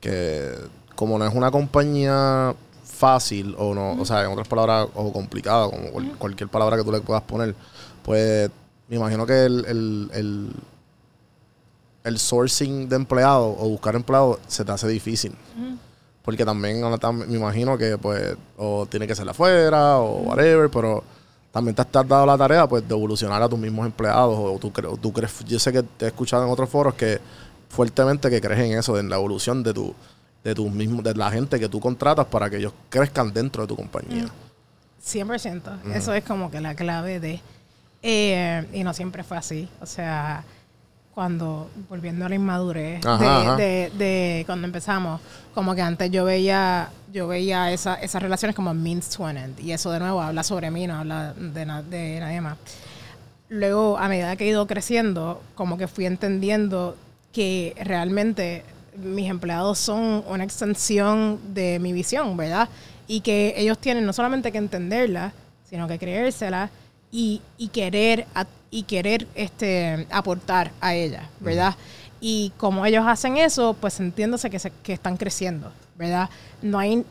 [0.00, 0.54] que
[0.94, 2.54] como no es una compañía
[2.98, 6.84] fácil, o no, o sea, en otras palabras, o complicada, como cual- cualquier palabra que
[6.84, 7.54] tú le puedas poner,
[8.02, 8.50] pues,
[8.88, 10.52] me imagino que el, el, el,
[12.04, 15.32] el sourcing de empleados o buscar empleados se te hace difícil.
[16.22, 21.02] Porque también me imagino que pues o tiene que ser afuera o whatever, pero
[21.50, 24.70] también te has dado la tarea pues de evolucionar a tus mismos empleados o tú,
[24.70, 27.18] cre- o tú crees, yo sé que te he escuchado en otros foros que
[27.70, 29.94] fuertemente que crees en eso, en la evolución de tu
[30.44, 33.68] de tus mismos de la gente que tú contratas para que ellos crezcan dentro de
[33.68, 34.26] tu compañía.
[35.04, 35.94] 100%.
[35.94, 37.40] Eso es como que la clave de...
[38.02, 39.68] eh, y no siempre fue así.
[39.80, 40.44] O sea,
[41.14, 43.56] cuando, volviendo a la inmadurez Ajá, de, ajá.
[43.56, 45.20] de- de cuando empezamos,
[45.54, 49.58] como que antes yo veía yo veía esa, esas relaciones como means to an end.
[49.60, 52.58] Y eso de nuevo habla sobre mí, no habla de, na- de nadie más.
[53.48, 56.96] Luego, a medida que he ido creciendo, como que fui entendiendo
[57.32, 58.62] que realmente
[59.02, 62.68] mis empleados son una extensión de mi visión, ¿verdad?
[63.06, 65.32] Y que ellos tienen no solamente que entenderla,
[65.68, 66.70] sino que creérsela
[67.10, 71.74] y, y querer a- y querer este aportar a ella, ¿verdad?
[72.20, 76.28] Y como ellos hacen eso, pues entiéndose que, se- que están creciendo, ¿verdad?
[76.60, 77.04] No hay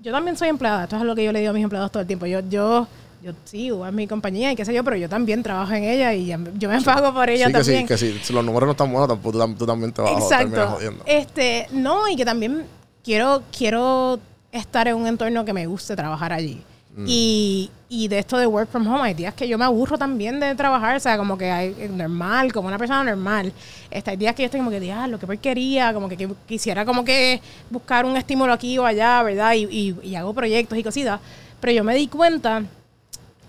[0.00, 2.00] yo también soy empleada, esto es lo que yo le digo a mis empleados todo
[2.02, 2.26] el tiempo.
[2.26, 2.86] Yo, yo,
[3.22, 6.14] yo sigo en mi compañía y qué sé yo, pero yo también trabajo en ella
[6.14, 7.80] y yo me pago por ella Sí, que también.
[7.82, 8.18] sí, que sí.
[8.22, 10.66] Si los números no están buenos, tampoco tú, tam- tú también te vas a Exacto.
[10.68, 11.02] jodiendo.
[11.06, 12.64] Este, no, y que también
[13.04, 14.18] quiero, quiero
[14.52, 16.62] estar en un entorno que me guste trabajar allí.
[16.96, 17.04] Mm.
[17.06, 20.40] Y, y de esto de work from home, hay días que yo me aburro también
[20.40, 23.52] de trabajar, o sea, como que hay es normal, como una persona normal.
[23.90, 26.84] Este, hay días que yo estoy como que, lo que porquería, como que, que quisiera
[26.84, 29.52] como que buscar un estímulo aquí o allá, ¿verdad?
[29.54, 31.20] Y, y- y hago proyectos y cositas.
[31.60, 32.62] Pero yo me di cuenta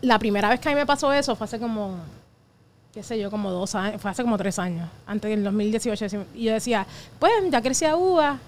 [0.01, 1.97] la primera vez que a mí me pasó eso fue hace como,
[2.93, 6.05] qué sé yo, como dos años, fue hace como tres años, antes del 2018.
[6.35, 6.85] Y yo decía,
[7.19, 8.39] pues ya crecía uva,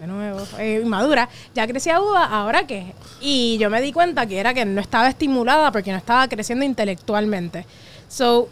[0.00, 2.94] de nuevo, eh, inmadura, ya crecía uva, ¿ahora qué?
[3.20, 6.64] Y yo me di cuenta que era que no estaba estimulada porque no estaba creciendo
[6.64, 7.66] intelectualmente.
[8.08, 8.48] So,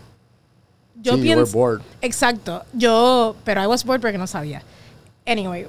[1.03, 1.43] yo Sí, you pienso...
[1.59, 1.83] were bored.
[2.03, 2.63] Exacto.
[2.73, 4.63] Yo, pero I was bored porque no sabía.
[5.27, 5.67] Anyway,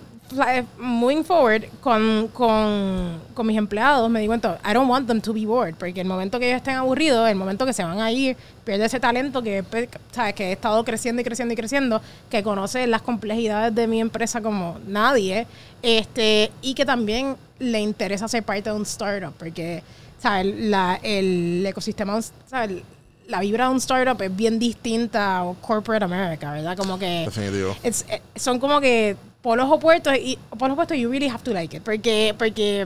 [0.77, 5.33] moving forward con, con, con mis empleados, me di cuenta, I don't want them to
[5.33, 8.11] be bored, porque el momento que ellos estén aburridos, el momento que se van a
[8.11, 12.01] ir, pierde ese talento que, pe- sabes, que he estado creciendo y creciendo y creciendo,
[12.29, 15.47] que conoce las complejidades de mi empresa como nadie,
[15.81, 19.83] este, y que también le interesa ser parte de un startup, porque,
[20.19, 22.83] sabes, la, el ecosistema, sabes,
[23.31, 26.77] la vibra de un startup es bien distinta a corporate America, ¿verdad?
[26.77, 27.71] Como que Definitivo.
[27.83, 31.75] it's- eh, son como que polos opuestos y polos opuestos you really have to like
[31.77, 32.85] it porque porque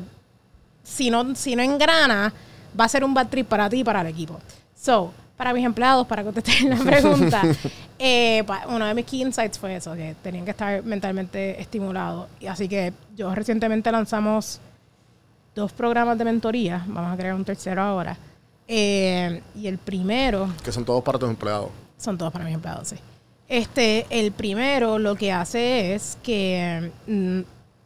[0.83, 2.31] si no si no engrana
[2.79, 4.39] va a ser un bad trip para ti y para el equipo.
[4.79, 7.41] So, para mis empleados, para contestar la pregunta,
[7.99, 12.27] eh, uno de mis key insights fue eso, que tenían que estar mentalmente estimulados.
[12.39, 14.59] Y así que yo recientemente lanzamos
[15.55, 18.17] dos programas de mentoría, vamos a crear un tercero ahora.
[18.67, 21.69] Eh, y el primero, Que son todos para tus empleados.
[21.97, 22.95] son todos para mis empleados, sí.
[23.47, 27.41] Este, el primero lo que hace es que mm,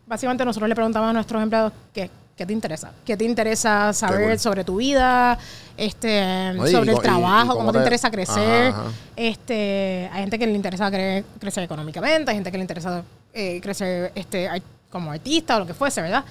[0.08, 2.92] básicamente nosotros le preguntamos a nuestros empleados qué, qué te interesa.
[3.06, 5.38] ¿Qué te interesa saber sobre tu vida?
[5.76, 8.72] Este, sobre y- el trabajo, y cómo, cómo te te- interesa crecer.
[8.72, 8.92] Ajá, ajá.
[9.18, 13.60] Este, hay gente que le interesa cre- crecer económicamente, hay gente que le interesa eh,
[13.62, 14.50] crecer este,
[14.90, 16.24] como artista o lo que fuese, ¿verdad?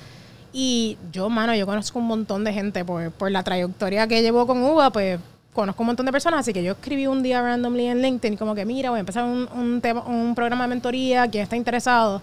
[0.61, 4.45] Y yo, mano, yo conozco un montón de gente por, por la trayectoria que llevo
[4.45, 5.21] con UVA, pues
[5.53, 8.57] conozco un montón de personas, así que yo escribí un día randomly en LinkedIn como
[8.57, 12.21] que mira, voy a empezar un, un, tema, un programa de mentoría, quien está interesado.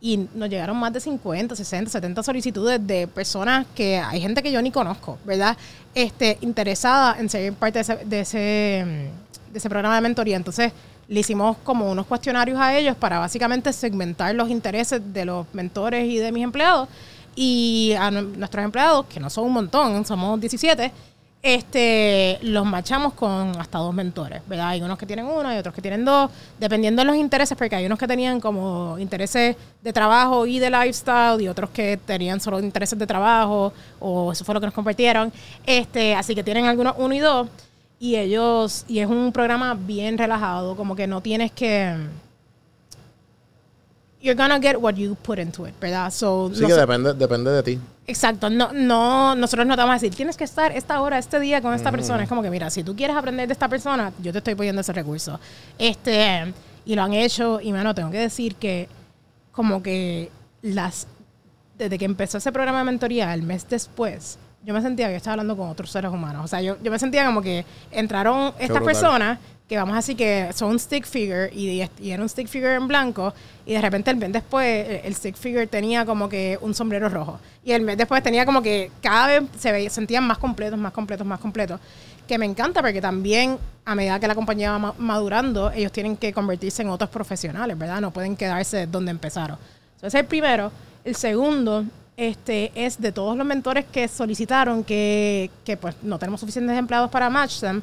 [0.00, 4.50] Y nos llegaron más de 50, 60, 70 solicitudes de personas que hay gente que
[4.50, 5.54] yo ni conozco, ¿verdad?
[5.94, 10.36] Este, interesada en ser parte de ese, de ese, de ese programa de mentoría.
[10.38, 10.72] Entonces,
[11.08, 16.08] le hicimos como unos cuestionarios a ellos para básicamente segmentar los intereses de los mentores
[16.08, 16.88] y de mis empleados.
[17.36, 20.90] Y a nu- nuestros empleados, que no son un montón, somos 17,
[21.42, 24.68] este, los machamos con hasta dos mentores, ¿verdad?
[24.70, 27.76] Hay unos que tienen uno y otros que tienen dos, dependiendo de los intereses, porque
[27.76, 32.40] hay unos que tenían como intereses de trabajo y de lifestyle y otros que tenían
[32.40, 35.32] solo intereses de trabajo, o eso fue lo que nos compartieron.
[35.64, 37.48] Este, así que tienen algunos uno y dos,
[38.00, 41.94] y ellos, y es un programa bien relajado, como que no tienes que
[44.26, 46.10] you're gonna get what you put into it, ¿verdad?
[46.12, 47.80] So, Sí no que depende, depende de ti.
[48.08, 51.40] Exacto, no, no, nosotros no te vamos a decir, tienes que estar esta hora, este
[51.40, 52.22] día con esta persona.
[52.22, 54.80] Es como que, mira, si tú quieres aprender de esta persona, yo te estoy poniendo
[54.80, 55.40] ese recurso.
[55.78, 56.52] Este,
[56.84, 58.88] y lo han hecho, y mano, tengo que decir que
[59.52, 60.30] como que
[60.62, 61.06] las,
[61.78, 65.34] desde que empezó ese programa de mentoría, el mes después, yo me sentía que estaba
[65.34, 66.44] hablando con otros seres humanos.
[66.44, 70.16] O sea, yo, yo me sentía como que entraron estas personas que vamos a decir
[70.16, 74.16] que son stick figure y, era un stick figure en blanco y de repente el
[74.16, 77.96] mes después el, el stick figure tenía como que un sombrero rojo y el mes
[77.96, 81.80] después tenía como que cada vez se veía, sentían más completos, más completos, más completos
[82.28, 86.16] que me encanta porque también a medida que la compañía va ma- madurando ellos tienen
[86.16, 88.00] que convertirse en otros profesionales, ¿verdad?
[88.00, 89.58] No pueden quedarse donde empezaron.
[89.98, 90.70] Ese es el primero.
[91.04, 91.84] El segundo
[92.16, 97.10] este, es de todos los mentores que solicitaron que, que pues no tenemos suficientes empleados
[97.10, 97.80] para match them.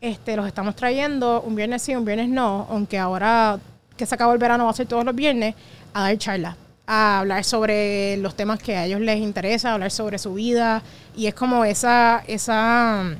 [0.00, 3.58] Este, los estamos trayendo un viernes sí, un viernes no, aunque ahora
[3.96, 5.56] que se acabó el verano va a ser todos los viernes,
[5.92, 6.56] a dar charlas,
[6.86, 10.82] a hablar sobre los temas que a ellos les interesa, hablar sobre su vida.
[11.16, 13.16] Y es como esa, esa um,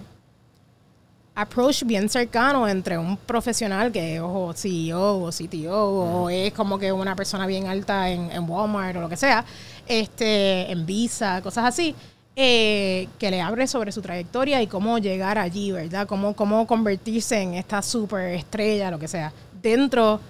[1.35, 6.79] approach bien cercano entre un profesional que es o CEO o CTO o es como
[6.79, 9.45] que una persona bien alta en, en Walmart o lo que sea,
[9.89, 11.93] este, en Visa, cosas así,
[12.41, 16.07] eh, que le abre sobre su trayectoria y cómo llegar allí, ¿verdad?
[16.07, 20.21] Cómo, cómo convertirse en esta super estrella, lo que sea, dentro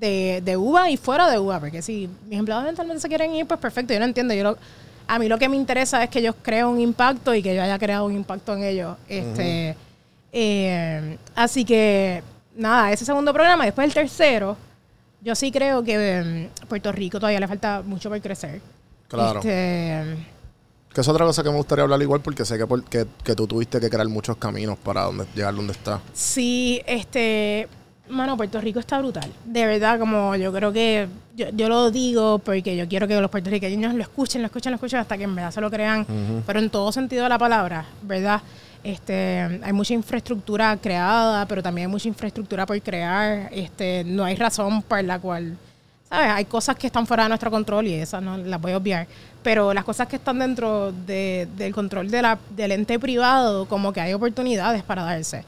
[0.00, 3.46] de, de UBA y fuera de UBA, porque si mis empleados eventualmente se quieren ir,
[3.46, 4.58] pues perfecto, yo no entiendo, yo lo-
[5.06, 7.62] a mí lo que me interesa es que ellos creen un impacto y que yo
[7.62, 8.96] haya creado un impacto en ellos.
[9.08, 9.76] Este,
[10.32, 12.22] eh, así que,
[12.56, 13.64] nada, ese segundo programa.
[13.64, 14.56] Después el tercero,
[15.20, 18.60] yo sí creo que mm, Puerto Rico todavía le falta mucho por crecer.
[19.08, 19.40] Claro.
[19.40, 20.16] Este,
[20.94, 23.34] Que es otra cosa que me gustaría hablar igual porque sé que, por- que, que
[23.34, 26.00] tú tuviste que crear muchos caminos para donde, llegar donde está.
[26.12, 27.66] sí, este,
[28.10, 29.30] mano, Puerto Rico está brutal.
[29.44, 33.30] De verdad, como yo creo que, yo, yo lo digo porque yo quiero que los
[33.30, 36.06] puertorriqueños lo escuchen, lo escuchen, lo escuchen hasta que en verdad se lo crean,
[36.46, 38.42] pero en todo sentido de la palabra, ¿verdad?
[38.84, 43.48] Este, hay mucha infraestructura creada, pero también hay mucha infraestructura por crear.
[43.52, 45.56] Este, no hay razón por la cual,
[46.12, 46.30] ¿sabes?
[46.30, 49.06] Hay cosas que están fuera de nuestro control y esas no las voy a obviar.
[49.42, 53.92] Pero las cosas que están dentro de- del control de la, del ente privado, como
[53.92, 55.44] que hay oportunidades para darse.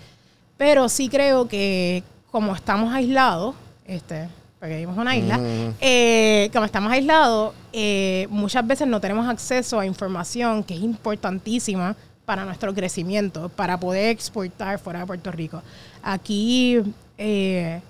[0.57, 3.55] Pero sí creo que como estamos aislados,
[3.87, 5.39] este, porque vivimos en una isla,
[5.81, 11.95] eh, como estamos aislados, eh, muchas veces no tenemos acceso a información que es importantísima
[12.25, 15.63] para nuestro crecimiento, para poder exportar fuera de Puerto Rico.
[16.03, 16.81] Aquí
[17.19, 17.81] eh,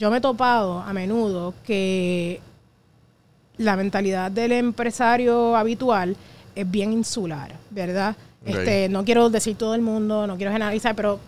[0.00, 2.40] yo me he topado a menudo que
[3.58, 6.16] la mentalidad del empresario habitual
[6.54, 8.16] es bien insular, ¿verdad?
[8.42, 8.48] Ok.
[8.48, 11.20] Este, no quiero decir todo el mundo, no quiero generalizar, pero,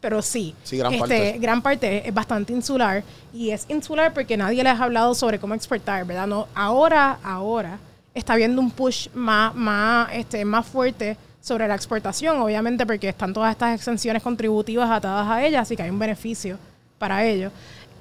[0.00, 0.54] pero sí.
[0.64, 1.38] Sí, gran Este, parte.
[1.38, 5.52] gran parte es bastante insular y es insular porque nadie les ha hablado sobre cómo
[5.52, 6.26] exportar, ¿verdad?
[6.26, 7.78] No, ahora, ahora
[8.14, 13.34] está habiendo un push más, más, este, más fuerte sobre la exportación, obviamente porque están
[13.34, 16.58] todas estas exenciones contributivas atadas a ellas, así que hay un beneficio
[16.98, 17.52] para ellos.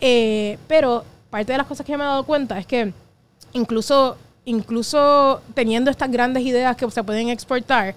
[0.01, 2.93] Eh, pero parte de las cosas que yo me he dado cuenta es que
[3.53, 7.95] incluso, incluso teniendo estas grandes ideas que se pueden exportar,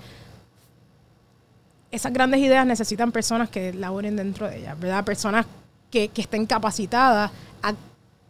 [1.91, 5.05] esas grandes ideas necesitan personas que laboren dentro de ellas, ¿verdad?
[5.05, 5.47] Personas
[5.91, 7.31] que, que estén capacitadas
[7.63, 7.75] a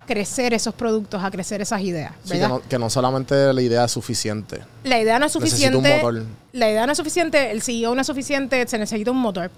[0.06, 2.48] crecer esos productos, a crecer esas ideas, Sí, que ¿verdad?
[2.48, 4.62] no, que no solamente la idea es suficiente.
[4.84, 5.96] La idea no es Necesita un suficiente.
[6.02, 6.24] motor.
[6.52, 9.50] La idea no es suficiente, el CEO no es suficiente, se necesita un motor.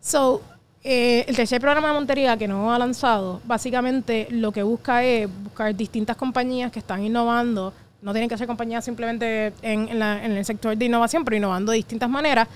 [0.00, 0.42] So,
[0.86, 5.28] eh, el tercer programa de Montería que no ha lanzado, básicamente lo que busca es
[5.42, 7.72] buscar distintas compañías que están innovando.
[8.02, 11.36] No tienen que ser compañías simplemente en, en la- en el sector de innovación, pero
[11.36, 12.46] innovando de distintas maneras.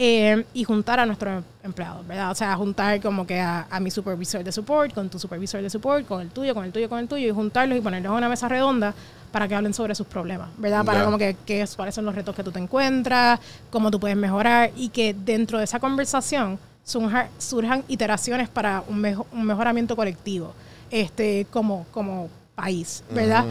[0.00, 2.30] eh, y juntar a nuestros empleados, ¿verdad?
[2.30, 5.68] O sea, juntar como que a, a mi supervisor de support, con tu supervisor de
[5.68, 8.16] support, con el tuyo, con el tuyo, con el tuyo, y juntarlos y ponerlos en
[8.18, 8.94] una mesa redonda
[9.32, 10.84] para que hablen sobre sus problemas, ¿verdad?
[10.84, 13.98] Para como que, qué es- cuáles son los retos que tú te encuentras, cómo tú
[13.98, 19.44] puedes mejorar y que dentro de esa conversación surja- surjan iteraciones para un, mejo- un
[19.44, 20.54] mejoramiento colectivo,
[20.90, 23.44] este, como, como país, ¿verdad?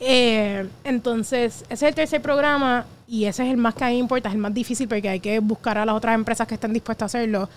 [0.00, 3.94] Eh, entonces, ese es el tercer programa y ese es el más que a mí
[3.94, 6.54] me importa, es el más difícil porque hay que buscar a las otras empresas que
[6.54, 7.48] estén dispuestas a hacerlo.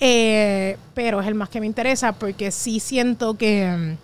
[0.00, 3.96] Eh, pero es el más que me interesa porque sí siento que,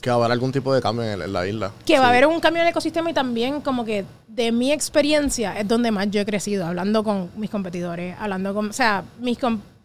[0.00, 1.72] Que va a haber algún tipo de cambio en, el- en la isla.
[1.84, 2.10] que va a Sí.
[2.16, 5.90] haber un cambio en el ecosistema y también como que de mi experiencia es donde
[5.90, 9.38] más yo he crecido, hablando con mis competidores, hablando con, o sea, mis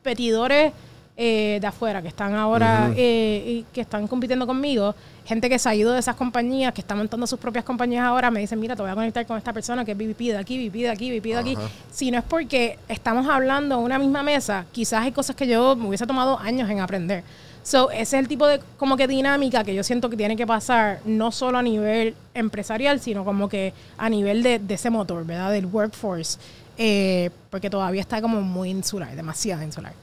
[0.08, 0.72] competidores
[1.18, 5.68] eh, de afuera que están ahora, eh, y que están compitiendo conmigo, gente que se
[5.68, 8.74] ha ido de esas compañías, que están montando sus propias compañías ahora, me dicen, mira,
[8.74, 11.12] te voy a conectar con esta persona que es VP de aquí, VP de aquí,
[11.12, 11.58] VP de aquí.
[11.92, 15.76] Si no es porque estamos hablando en una misma mesa, quizás hay cosas que yo
[15.76, 17.24] me hubiese tomado años en aprender.
[17.64, 20.48] So, ese es el tipo de como que dinámica que yo siento que tiene que
[20.48, 25.26] pasar, no solo a nivel empresarial, sino como que a nivel de, de ese motor,
[25.26, 25.52] ¿verdad?
[25.52, 26.40] Del workforce.
[26.78, 29.94] Eh, porque todavía está como muy insular, demasiado insular.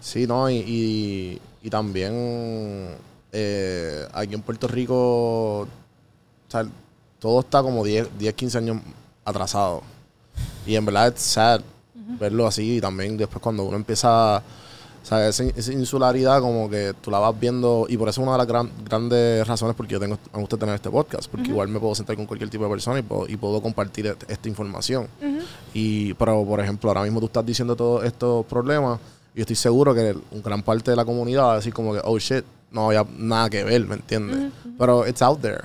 [0.00, 2.94] Sí, no, y, y, y también
[3.32, 5.68] eh, aquí en Puerto Rico, o
[6.48, 6.66] sea,
[7.18, 8.82] todo está como 10, 10, 15 años
[9.24, 9.82] atrasado.
[10.66, 11.62] Y en verdad es sad
[12.20, 14.42] verlo así y también después cuando uno empieza,
[15.04, 18.24] o sea, esa, esa insularidad como que tú la vas viendo y por eso es
[18.26, 21.30] una de las gran- grandes razones por qué yo tengo, me gusta tener este podcast,
[21.30, 24.06] porque igual me puedo sentar con cualquier tipo de persona y puedo, y puedo compartir
[24.06, 25.06] et- esta información.
[25.74, 28.98] Y, pero, por ejemplo, ahora mismo tú estás diciendo todos estos problemas
[29.34, 32.00] y estoy seguro que un gran parte de la comunidad va a decir como que,
[32.02, 34.52] oh shit, no había nada que ver, ¿me entiendes?
[34.78, 35.60] Pero it's out there.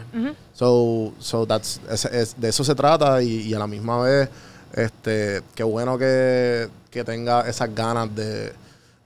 [0.54, 4.30] So, so that's, es- es- de eso se trata y, y a la misma vez,
[4.73, 8.52] este, qué bueno que, que tenga esas ganas de,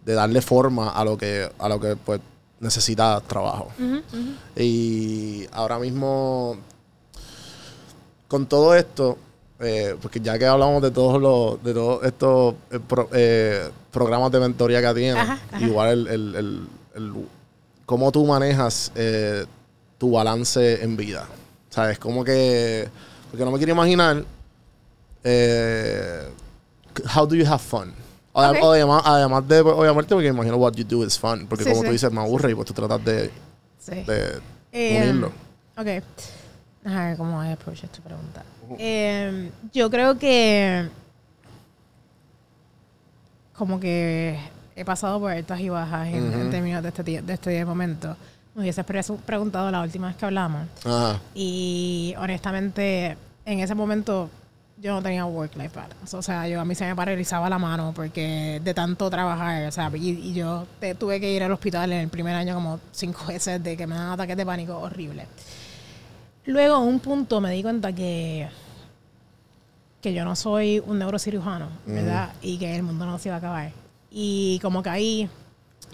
[0.06, 2.20] de darle forma a lo que, a lo que pues
[2.60, 3.70] necesita trabajo.
[4.56, 6.58] Y ahora mismo,
[8.28, 9.18] con todo esto,
[9.60, 14.32] eh, porque ya que hablamos de todos los, de todos estos eh, pro- eh, programas
[14.32, 15.66] de mentoría que tienes, Ajá, ajá.
[15.66, 17.14] igual el, el, el- el-
[17.86, 18.92] cómo tú manejas
[19.98, 21.28] tu balance en vida.
[21.70, 21.98] ¿Sabes?
[21.98, 22.88] Como que,
[23.32, 24.24] porque no me quiero imaginar,
[27.16, 27.94] how do you have fun?
[28.34, 28.58] O- Ok.
[28.62, 31.46] o además, además de, pues, obviamente, porque imagino what you do is fun.
[31.48, 31.88] Porque Sí, como sí.
[31.88, 33.32] tú dices, me aburre y pues tú tratas de,
[33.80, 33.92] Sí.
[34.04, 34.42] de
[34.72, 35.32] Eh, unirlo.
[35.78, 35.86] Ok.
[35.86, 38.44] Ver cómo voy a approach esta pregunta.
[38.80, 40.88] Eh, yo creo que
[43.56, 44.38] como que
[44.76, 48.16] he pasado por altas y bajas en, en términos de este, de este momento.
[48.56, 50.68] Me hubieses pre- preguntado la última vez que hablamos.
[50.86, 51.20] Ajá.
[51.36, 53.16] Y honestamente,
[53.46, 54.30] en ese momento
[54.84, 56.16] yo no tenía work-life balance.
[56.18, 59.72] O sea, yo a mí se me paralizaba la mano porque de tanto trabajar, o
[59.72, 62.82] sea, y, y yo te- tuve que ir al hospital en el primer año como
[62.92, 65.26] cinco veces de que me dan ataques de pánico horrible.
[66.46, 68.50] Luego, a un punto me di cuenta que
[70.02, 72.34] que yo no soy un neurocirujano, ¿verdad?
[72.42, 73.72] Y que el mundo no se iba a acabar.
[74.12, 75.30] Y como que ahí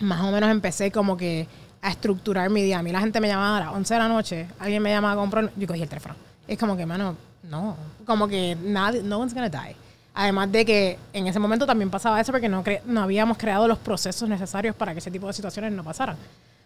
[0.02, 1.48] más o menos empecé como que
[1.80, 2.80] a estructurar mi día.
[2.80, 5.14] A mí la gente me llamaba a las 11 de la noche, alguien me llamaba
[5.14, 6.16] a comprar, yo cogí el teléfono.
[6.50, 9.76] Es como que, mano, no, como que nadie, no one's gonna die.
[10.16, 13.68] Además de que en ese momento también pasaba eso porque no, cre- no habíamos creado
[13.68, 16.18] los procesos necesarios para que ese tipo de situaciones no pasaran.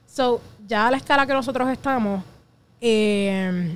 [0.07, 2.23] So, ya a la escala que nosotros estamos,
[2.79, 3.75] eh,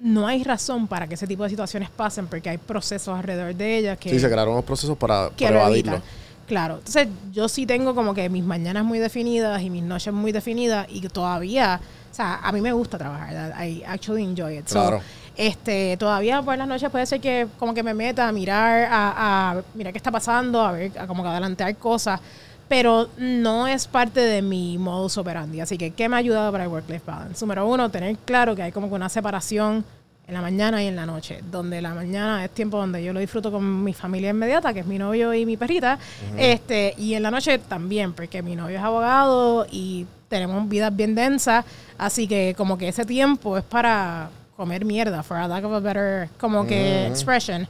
[0.00, 3.78] no hay razón para que ese tipo de situaciones pasen porque hay procesos alrededor de
[3.78, 6.02] ellas que, Sí, se crearon unos procesos para, para lo evadirlo.
[6.46, 10.30] Claro, entonces yo sí tengo como que mis mañanas muy definidas y mis noches muy
[10.30, 11.80] definidas y todavía,
[12.14, 14.68] o sea, a mí me gusta trabajar, I actually enjoy it.
[14.68, 15.00] So, Claro.
[15.34, 19.50] este, todavía por las noches puede ser que como que me meta a mirar, a,
[19.58, 22.20] a mirar qué está pasando, a ver, a como que adelantear cosas,
[22.68, 25.60] pero no es parte de mi modus operandi.
[25.60, 27.44] Así que, ¿qué me ha ayudado para el work-life balance?
[27.44, 29.84] Número uno, tener claro que hay como que una separación
[30.26, 33.20] en la mañana y en la noche, donde la mañana es tiempo donde yo lo
[33.20, 35.98] disfruto con mi familia inmediata, que es mi novio y mi perrita,
[36.38, 41.14] este, y en la noche también, porque mi novio es abogado y tenemos vidas bien
[41.14, 41.64] densas,
[41.98, 45.80] así que como que ese tiempo es para comer mierda, for a lack of a
[45.80, 47.68] better, como que expression.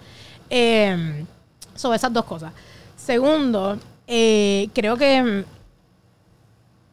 [0.49, 1.25] Eh,
[1.75, 2.53] sobre esas dos cosas.
[2.97, 5.45] Segundo, eh, creo que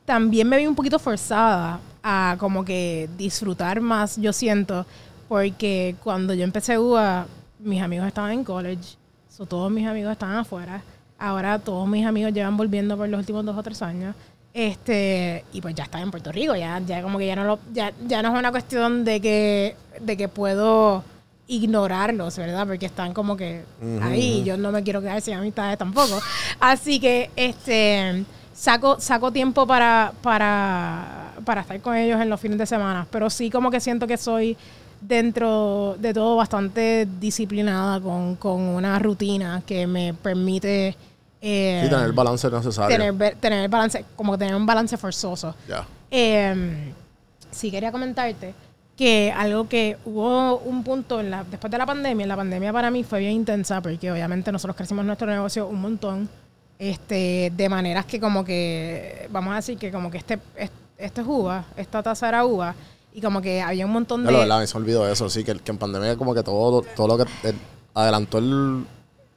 [0.05, 4.85] también me vi un poquito forzada a como que disfrutar más, yo siento,
[5.31, 7.25] porque cuando yo empecé UA,
[7.59, 8.97] mis amigos estaban en college,
[9.29, 10.83] so todos mis amigos estaban afuera,
[11.17, 14.13] ahora todos mis amigos llevan volviendo por los últimos dos o tres años,
[14.53, 17.59] este, y pues ya están en Puerto Rico, ya, ya como que ya no lo,
[17.71, 21.01] ya, ya no es una cuestión de que, de que puedo
[21.47, 22.67] ignorarlos, ¿verdad?
[22.67, 23.63] Porque están como que
[24.01, 26.19] ahí, yo no me quiero quedar sin amistades tampoco.
[26.59, 32.57] Así que este saco, saco tiempo para, para, para estar con ellos en los fines
[32.57, 33.07] de semana.
[33.09, 34.57] Pero sí como que siento que soy
[35.01, 40.95] dentro de todo bastante disciplinada con, con una rutina que me permite
[41.41, 42.95] eh, Sí, tener el balance necesario.
[42.97, 45.55] tener, tener el balance, como tener un balance forzoso.
[45.67, 45.85] Ya.
[46.11, 46.93] Eh,
[47.49, 48.53] sí quería comentarte
[48.95, 52.91] que algo que hubo un punto en la, después de la pandemia, la pandemia para
[52.91, 56.29] mí fue bien intensa porque obviamente nosotros crecimos nuestro negocio un montón,
[56.77, 61.21] este, de maneras que como que, vamos a decir que como que este, es- esto
[61.21, 62.75] es uva, esta taza era uva,
[63.13, 64.31] y como que había un montón de...
[64.31, 65.29] lo verdad, me se me olvidó eso.
[65.29, 67.53] Sí, que, que en pandemia como que todo, todo lo que eh,
[67.93, 68.85] adelantó el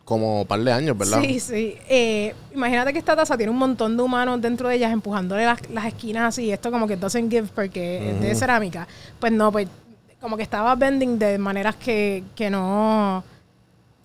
[0.04, 1.20] como un par de años, ¿verdad?
[1.22, 1.76] Sí, sí.
[1.88, 5.58] Eh, imagínate que esta taza tiene un montón de humanos dentro de ellas empujándole las,
[5.70, 6.52] las esquinas así.
[6.52, 8.86] Esto como que doesn't give porque es de cerámica.
[9.18, 9.66] Pues no, pues
[10.20, 13.24] como que estaba bending de maneras que, que no...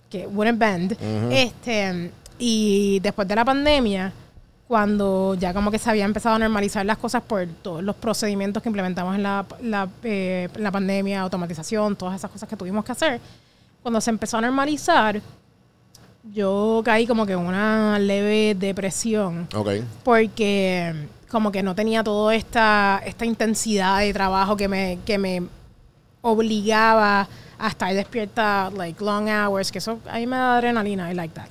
[0.10, 0.97] que wouldn't bend.
[1.32, 4.13] Este, y después de la pandemia,
[4.69, 8.62] cuando ya como que se había empezado a normalizar las cosas por todos los procedimientos
[8.62, 12.91] que implementamos en la, la, eh, la pandemia, automatización, todas esas cosas que tuvimos que
[12.91, 13.19] hacer,
[13.82, 15.19] cuando se empezó a normalizar,
[16.36, 19.69] yo caí como que en una leve depresión Ok.
[20.03, 20.93] porque
[21.32, 25.41] como que no tenía toda esta, esta intensidad de trabajo que me, que me
[26.21, 27.27] obligaba
[27.58, 31.34] a estar despierta like long hours, que eso a mí me da adrenalina, I like
[31.34, 31.47] that.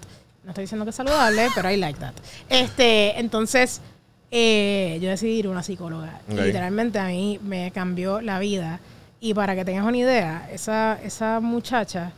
[0.48, 2.14] No estoy diciendo que es saludable, pero I like that.
[2.48, 3.82] Este, entonces,
[4.30, 6.22] eh, yo decidí ir a una psicóloga.
[6.26, 8.80] Literalmente a mí me cambió la vida.
[9.20, 12.12] Y para que tengas una idea, esa, esa muchacha,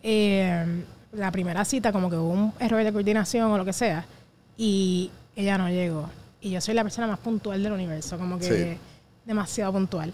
[0.00, 0.64] eh,
[1.10, 4.06] la primera cita, como que hubo un error de coordinación o lo que sea,
[4.56, 6.08] y ella no llegó.
[6.40, 8.78] Y yo soy la persona más puntual del universo, como que Sí.
[9.24, 10.12] demasiado puntual.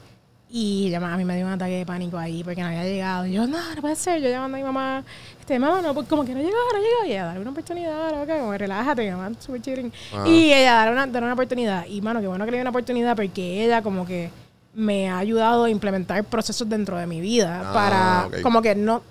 [0.55, 3.25] Y a mí me dio un ataque de pánico ahí porque no había llegado.
[3.25, 4.21] Y yo, no, no puede ser.
[4.21, 5.03] Yo llamando a mi mamá,
[5.41, 7.07] este, mamá, no, pues como que no llegó, no llegó.
[7.07, 9.91] Y ella, dale una oportunidad, loca, como que relájate, mi mamá, super cheating.
[10.13, 10.29] Ajá.
[10.29, 11.87] Y ella, dale una, dale una oportunidad.
[11.87, 14.31] Y, mano, qué bueno que le dio una oportunidad porque ella como que
[14.75, 19.03] me ha ayudado a implementar procesos dentro de mi vida Ah, para, como que no,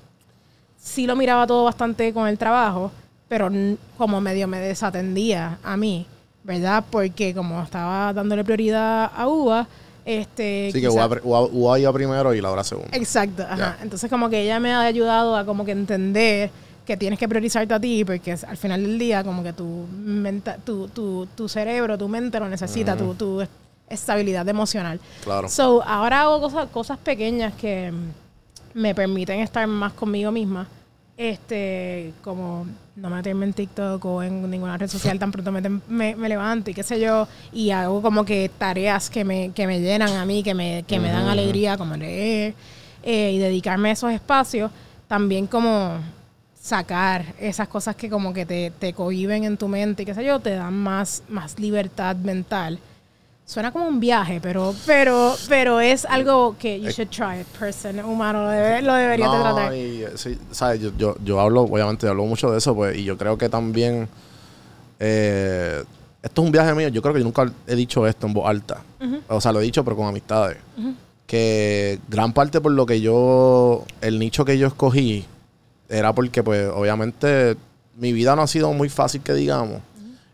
[0.78, 2.92] sí lo miraba todo bastante con el trabajo,
[3.28, 3.50] pero
[3.98, 6.06] como medio me desatendía a mí,
[6.44, 6.84] ¿verdad?
[6.90, 9.68] Porque como estaba dándole prioridad a UBA,
[10.20, 10.70] este...
[10.74, 12.90] Sí, que quizá- UA, UA- iba primero y la hora segunda.
[12.98, 13.58] Exacto, ajá.
[13.58, 13.78] Ya.
[13.82, 16.50] Entonces como que ella me ha ayudado a como que entender
[16.86, 20.58] que tienes que priorizarte a ti porque al final del día como que tu, menta-
[20.64, 23.48] tu, tu, tu cerebro, tu mente lo necesita, tu, tu
[23.88, 25.00] estabilidad emocional.
[25.24, 25.48] Claro.
[25.50, 30.68] So, ahora hago cosas, cosas pequeñas que mm, me permiten estar más conmigo misma.
[31.22, 36.16] Este, como no meterme en TikTok o en ninguna red social tan pronto me, me,
[36.16, 39.80] me levanto y qué sé yo, y hago como que tareas que me, que me
[39.80, 42.56] llenan a mí, que me, que me dan alegría, como leer
[43.04, 44.72] eh, y dedicarme a esos espacios.
[45.08, 46.00] También como
[46.60, 50.26] sacar esas cosas que como que te, te cohiben en tu mente y qué sé
[50.26, 52.80] yo, te dan más, más libertad mental.
[53.46, 58.00] Suena como un viaje, pero, pero, pero es algo que you should try it, person,
[58.00, 59.76] humano, lo, debe- lo deberías de tratar.
[59.76, 60.80] y, eh, sí, ¿sabes?
[60.80, 64.08] Yo, yo, yo hablo, obviamente, hablo mucho de eso, pues, y yo creo que también,
[65.00, 65.84] eh,
[66.24, 66.88] esto es un viaje mío.
[66.90, 68.82] Yo creo que yo nunca he dicho esto en voz alta.
[69.28, 70.58] O sea, lo he dicho, pero con amistades.
[71.26, 75.26] Que gran parte por lo que yo, el nicho que yo escogí,
[75.90, 77.58] era porque, pues, obviamente,
[77.98, 79.82] mi vida no ha sido muy fácil, que digamos.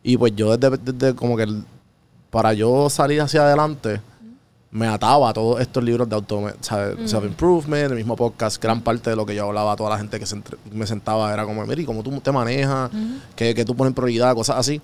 [0.04, 1.48] Y pues yo desde, desde como que,
[2.38, 4.00] para yo salir hacia adelante,
[4.70, 9.16] me ataba a todos estos libros de auto, self-improvement, el mismo podcast, gran parte de
[9.16, 10.40] lo que yo hablaba a toda la gente que se
[10.72, 12.92] me sentaba era como, mira, ¿y cómo tú te manejas?
[13.36, 14.80] que, que tú pones prioridad, cosas así.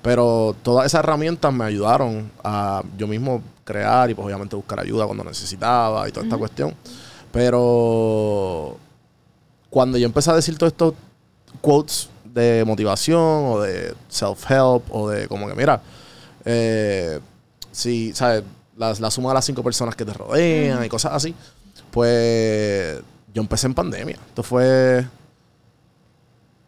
[0.00, 5.04] Pero todas esas herramientas me ayudaron a yo mismo crear y pues obviamente buscar ayuda
[5.04, 6.74] cuando necesitaba y toda esta cuestión.
[7.30, 8.78] Pero
[9.68, 10.94] cuando yo empecé a decir todos estos
[11.60, 15.82] quotes de motivación o de self-help o de como que, mira,
[16.44, 17.20] eh,
[17.72, 18.42] si, ¿sabes?
[18.76, 21.34] La, la suma de las cinco personas que te rodean y cosas así,
[21.90, 23.00] pues
[23.32, 24.16] yo empecé en pandemia.
[24.28, 25.06] Esto fue,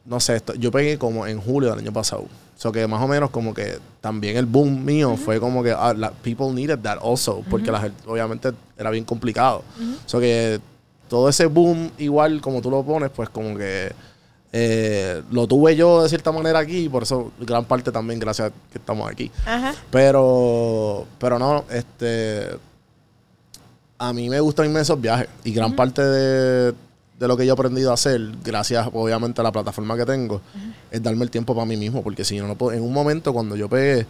[0.04, 2.22] no sé, esto- yo pegué como en julio del año pasado.
[2.22, 5.72] O sea que más o menos como que también el boom mío fue como que
[5.72, 9.62] ah, la- people needed that also, porque la gente obviamente era bien complicado.
[10.04, 10.60] O sea que
[11.08, 13.92] todo ese boom igual como tú lo pones, pues como que
[14.58, 18.48] eh, lo tuve yo de cierta manera aquí y por eso gran parte también gracias
[18.48, 19.30] a que estamos aquí.
[19.44, 19.74] Ajá.
[19.90, 22.56] Pero, pero no, este.
[23.98, 25.28] A mí me gustan inmensos viajes.
[25.44, 26.74] Y gran parte de,
[27.18, 30.40] de lo que yo he aprendido a hacer, gracias obviamente a la plataforma que tengo,
[30.90, 32.02] es darme el tiempo para mí mismo.
[32.02, 32.74] Porque si no, no puedo.
[32.74, 34.06] En un momento cuando yo pegué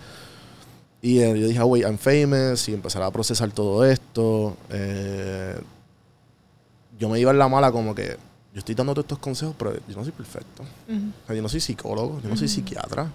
[1.02, 5.58] y eh, yo dije, wait, I'm famous, y empezar a procesar todo esto, eh,
[7.00, 8.16] yo me iba en la mala como que.
[8.56, 10.62] Yo estoy dando todos estos consejos, pero yo no soy perfecto.
[10.62, 13.12] O sea, yo no soy psicólogo, yo no soy psiquiatra.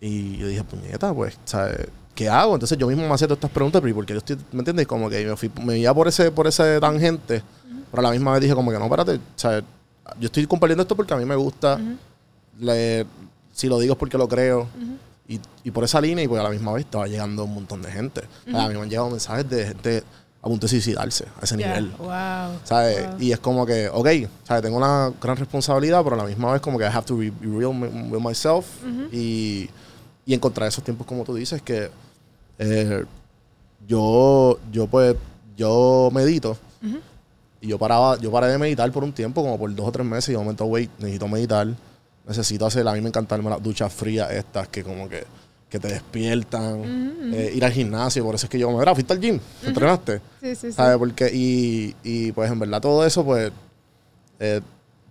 [0.00, 1.86] Y yo dije, puñeta, pues, ¿sabes?
[2.16, 2.54] ¿Qué hago?
[2.54, 4.58] Entonces yo mismo me hacía todas estas preguntas, pero ¿y por qué yo estoy, ¿me
[4.58, 4.86] entiendes?
[4.88, 7.42] Como que me, fui, me iba por ese, por ese tangente,
[7.92, 9.62] pero a la misma vez dije como que no, espérate, ¿sabes?
[10.18, 11.78] Yo estoy compartiendo esto porque a mí me gusta,
[12.58, 13.06] le-
[13.52, 14.66] si lo digo es porque lo creo,
[15.28, 17.82] y, y por esa línea y pues a la misma vez estaba llegando un montón
[17.82, 18.22] de gente.
[18.52, 20.02] A mí me han llegado mensajes de gente
[20.42, 21.66] a punto de suicidarse a ese Ya.
[21.68, 21.90] nivel.
[21.98, 22.58] Wow.
[22.64, 23.06] ¿Sabes?
[23.10, 23.16] Wow.
[23.20, 24.08] Y es como que, ok,
[24.44, 24.62] ¿sabes?
[24.62, 27.30] Tengo una gran responsabilidad, pero a la misma vez como que I have to be
[27.42, 27.72] real
[28.10, 28.66] with myself
[29.12, 29.68] y,
[30.24, 31.90] y encontrar esos tiempos como tú dices que
[32.58, 33.04] eh,
[33.86, 35.16] yo, yo pues,
[35.56, 36.56] yo medito
[37.62, 40.06] y yo paraba, yo paré de meditar por un tiempo, como por dos o tres
[40.06, 41.66] meses y de momento, wait, necesito meditar,
[42.26, 45.24] necesito hacer, a mí me encantan las duchas frías estas que como que,
[45.70, 49.20] que te despiertan, eh, ir al gimnasio, por eso es que yo, mira, fuiste al
[49.20, 50.20] gym, entrenaste.
[50.42, 50.72] Sí, sí, sí.
[50.72, 50.98] ¿Sabes?
[50.98, 53.52] Porque, y, y pues en verdad todo eso, pues,
[54.40, 54.60] eh,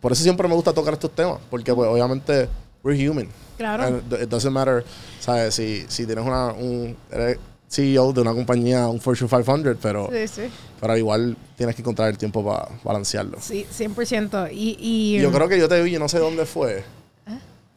[0.02, 2.50] por eso siempre me gusta tocar estos temas, porque pues obviamente
[2.84, 3.28] we're human.
[3.58, 3.84] Claro.
[3.84, 4.84] And it doesn't matter,
[5.20, 5.56] ¿sabes?
[5.56, 7.38] Si, si tienes una, un, eres
[7.70, 10.42] CEO de una compañía, un Fortune 500, pero, Sí, sí.
[10.82, 13.38] pero igual tienes que encontrar el tiempo para balancearlo.
[13.40, 14.50] Sí, 100%.
[14.52, 16.84] Y, y Yo creo que yo te vi, no sé dónde fue.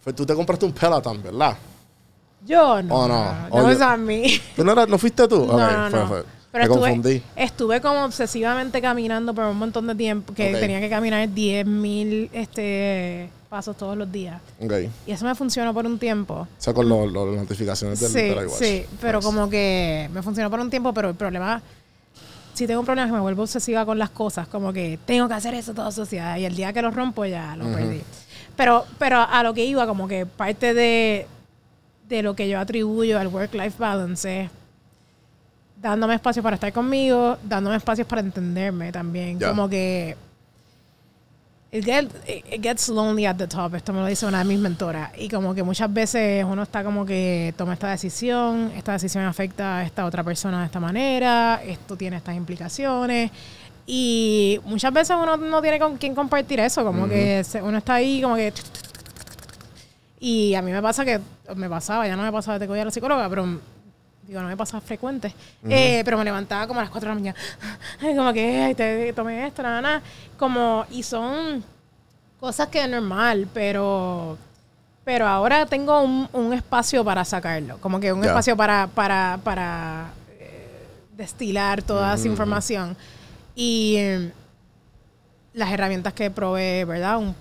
[0.00, 1.56] Fue, tú te compraste un Peloton, ¿verdad?
[2.46, 2.94] Yo no.
[2.94, 3.48] Oh, no.
[3.50, 4.40] No, es a mí.
[4.56, 5.46] ¿Tú no, no fuiste tú?
[5.46, 6.24] No, Ok, no, fue- fue.
[6.52, 7.22] Pero me estuve, confundí.
[7.34, 13.30] estuve como obsesivamente caminando por un montón de tiempo que tenía que caminar 10.000 este,
[13.48, 14.38] pasos todos los días.
[14.60, 14.72] Ok.
[15.06, 16.34] Y eso me funcionó por un tiempo.
[16.40, 18.58] O sea, con los- los- las notificaciones del, Sí, del iWatch.
[18.58, 19.26] sí, pero Nice.
[19.26, 21.62] como que me funcionó por un tiempo, pero el problema,
[22.52, 25.26] si tengo un problema es que me vuelvo obsesiva con las cosas, como que tengo
[25.28, 28.02] que hacer eso toda sociedad y el día que lo rompo ya lo perdí.
[28.56, 31.26] Pero, pero a lo que iba, como que parte de,
[32.16, 34.50] de lo que yo atribuyo al work-life balance es
[35.80, 39.48] dándome espacio para estar conmigo, dándome espacios para entenderme también, Ya.
[39.48, 40.16] como que
[41.74, 43.74] It, get- it gets lonely at the top.
[43.76, 45.10] Esto me lo dice una de mis mentoras.
[45.16, 49.78] Y como que muchas veces uno está como que toma esta decisión, esta decisión afecta
[49.78, 53.30] a esta otra persona de esta manera, esto tiene estas implicaciones.
[53.86, 57.94] Y muchas veces uno no tiene con quién compartir eso, como que se- uno está
[57.94, 58.52] ahí como que...
[60.24, 61.18] Y a mí me pasa que,
[61.56, 63.58] me pasaba, ya no me pasaba desde que voy a la psicóloga, pero
[64.24, 65.34] digo, no me pasa frecuente.
[65.68, 67.38] Eh, pero me levantaba como a las 4 de la mañana.
[68.16, 70.02] Como que, ay, te tomé esto, nada, nada.
[70.38, 71.64] Como, y son
[72.38, 74.38] cosas que es normal, pero
[75.04, 80.12] pero ahora tengo un, un espacio para sacarlo, como que un espacio para, para, para
[80.38, 82.96] eh, destilar toda esa información.
[83.56, 84.32] Y eh,
[85.52, 87.18] las herramientas que provee, ¿verdad?
[87.18, 87.34] Un,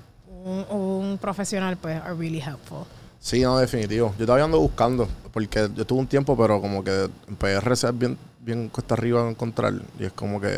[0.43, 2.85] un, un profesional, pues, are really helpful.
[3.19, 4.13] Sí, no, definitivo.
[4.17, 7.85] Yo todavía ando buscando, porque yo tuve un tiempo, pero como que en PR es
[7.97, 9.73] bien, bien cuesta arriba encontrar.
[9.99, 10.57] Y es como que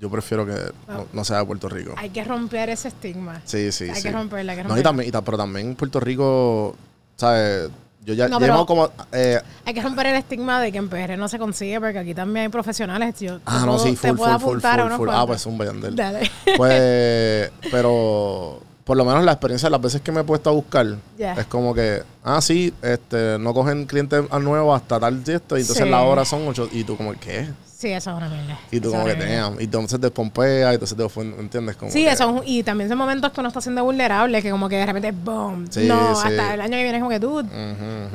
[0.00, 0.54] yo prefiero que
[0.86, 1.94] no, no sea de Puerto Rico.
[1.96, 3.40] Hay que romper ese estigma.
[3.44, 4.02] Sí, sí, hay sí.
[4.02, 4.88] que romperla, hay que No, y romperla.
[4.90, 6.76] también, y ta- pero también Puerto Rico,
[7.16, 7.68] ¿sabes?
[8.04, 8.88] Yo ya No, llevo como...
[9.10, 12.14] eh, Hay que romper el estigma de que en PR no se consigue, porque aquí
[12.14, 13.18] también hay profesionales.
[13.18, 15.08] Yo ah, no, puedo- sí, te full, puedo full, full, apuntar full, full.
[15.10, 15.96] Ah, pues un Yandel.
[15.96, 16.30] Dale.
[16.56, 20.52] Pues, pero, por lo menos la experiencia de las veces que me he puesto a
[20.52, 20.86] buscar,
[21.18, 25.58] es como que, ah, sí, este, no cogen clientes a nuevo hasta tal y esto,
[25.58, 25.90] y entonces Sí.
[25.90, 27.48] la hora son ocho, y tú como, ¿qué?
[27.66, 28.58] Sí, eso es una mierda.
[28.70, 31.74] Y tú Eso como que, damn, y entonces te pompea, y entonces te ¿entiendes?
[31.76, 34.68] Como Sí, que- eso, y también son momentos que uno está siendo vulnerable, que como
[34.68, 35.66] que de repente, boom.
[35.68, 36.28] Sí, no, sí.
[36.28, 37.48] hasta el año que viene es como que, dude.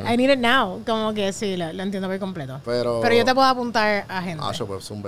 [0.09, 0.81] I need it now.
[0.85, 2.61] Como que sí, lo, lo entiendo por completo.
[2.63, 4.41] Pero, Pero yo te puedo apuntar a gente.
[4.41, 5.03] Ah, yo pues un.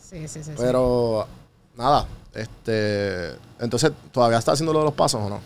[0.00, 0.44] Sí, sí, sí.
[0.44, 0.52] sí.
[0.56, 1.28] Pero,
[1.76, 5.40] nada, este, entonces, ¿todavía estás haciendo lo de los pasos o no?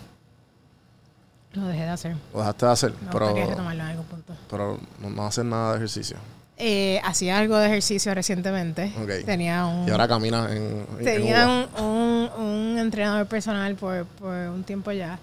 [1.53, 2.17] Lo dejé de hacer.
[2.33, 4.35] Lo dejaste de hacer, Me pero, retomarlo en algún punto.
[4.51, 6.17] pero no, no haces nada de ejercicio.
[6.59, 8.93] Eh, hacía algo de ejercicio recientemente.
[9.03, 9.27] Ok.
[9.27, 9.87] Tenía un...
[9.89, 14.93] Y ahora caminas en, en Tenía un, un, un entrenador personal por, por un tiempo
[14.93, 15.19] ya.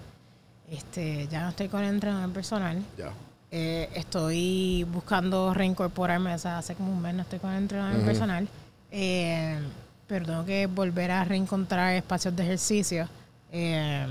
[0.70, 2.82] Este, ya no estoy con el entrenador personal.
[2.98, 3.10] Ya.
[3.50, 8.00] Eh, estoy buscando reincorporarme, o sea, hace como un mes no estoy con el entrenador
[8.04, 8.48] personal.
[8.90, 9.58] Eh,
[10.06, 13.08] pero tengo que volver a reencontrar espacios de ejercicio.
[13.52, 14.06] Eh,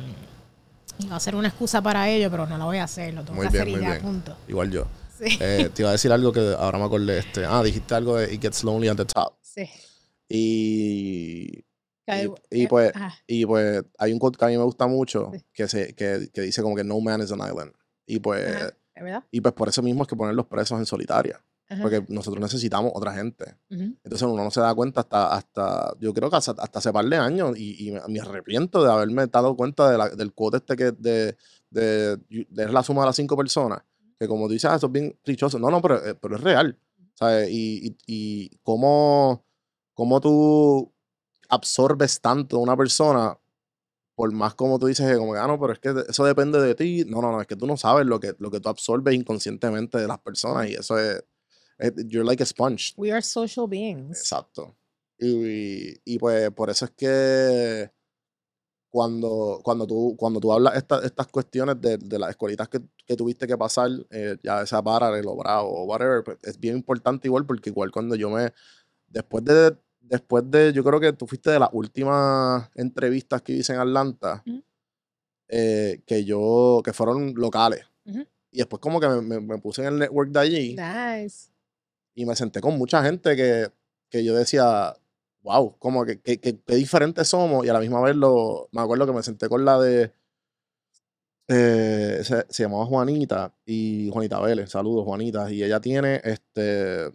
[0.99, 3.23] y va a ser una excusa para ello, pero no lo voy a hacer, lo
[3.23, 4.01] tengo Muy que bien, hacer y muy ya, bien.
[4.01, 4.37] punto.
[4.47, 4.87] Igual yo.
[5.17, 5.37] Sí.
[5.39, 7.19] Eh, te iba a decir algo que ahora me acordé.
[7.19, 9.35] Este, ah, dijiste algo de It Gets Lonely at the Top.
[9.41, 9.69] sí.
[10.29, 11.63] Y,
[12.49, 13.13] y eh, pues, ajá.
[13.27, 15.43] y pues hay un quote que a mí me gusta mucho Sí.
[15.53, 17.71] que, se, que, que dice como que no man is an island.
[18.05, 18.43] Y pues,
[18.95, 19.23] ¿Es verdad?
[19.31, 21.41] y pues por eso mismo es que poner los presos en solitaria.
[21.73, 21.81] Ajá.
[21.81, 23.55] Porque nosotros necesitamos otra gente.
[23.69, 23.81] Ujú.
[24.03, 27.05] Entonces uno no se da cuenta hasta, hasta yo creo que hasta, hasta hace par
[27.05, 30.57] de años y, y me, me arrepiento de haberme dado cuenta de la- del quote
[30.57, 31.35] este que de,
[31.69, 32.17] de,
[32.49, 33.81] de, la suma de las cinco personas.
[34.19, 35.57] Que como tú dices, ah, eso es bien clichoso.
[35.59, 36.77] No, no, pero, eh, pero es real.
[37.15, 37.49] ¿sabes?
[37.51, 39.45] Y, y, y cómo,
[39.93, 40.91] cómo tú
[41.49, 43.37] absorbes tanto a una persona,
[44.15, 46.75] por más como tú dices, como que, ah, no, pero es que eso depende de
[46.75, 47.03] ti.
[47.07, 49.97] No, no, no, es que tú no sabes lo que, lo que tú absorbes inconscientemente
[49.97, 51.23] de las personas y eso es, es-
[52.07, 52.93] you're like a sponge.
[52.97, 54.19] We are social beings.
[54.19, 54.75] Exacto.
[55.19, 57.89] Y, y, pues por eso es que
[58.89, 63.15] cuando, cuando, tú, cuando tú hablas esta- estas cuestiones de, de las escuelitas que, que
[63.15, 67.27] tuviste que pasar, eh, ya sea Paralel o Bravo o whatever, pues, es bien importante
[67.27, 68.53] igual porque igual cuando yo me,
[69.07, 73.73] después de, después de, yo creo que tú fuiste de las últimas entrevistas que hice
[73.73, 74.61] en Atlanta, Ujú.
[75.47, 77.85] eh, que yo, que fueron locales.
[78.05, 78.27] Ujú.
[78.51, 81.47] Y después como que me, me- me puse en el network de allí Nice.
[82.15, 83.69] Y me senté con mucha gente que,
[84.09, 84.95] que yo decía,
[85.41, 88.81] wow, como que, que, que- qué diferentes somos y a la misma vez lo, me
[88.81, 90.11] acuerdo que me senté con la de,
[91.47, 97.11] eh, se, se llamaba Juanita y Juanita Vélez, saludos Juanita, y ella tiene, este,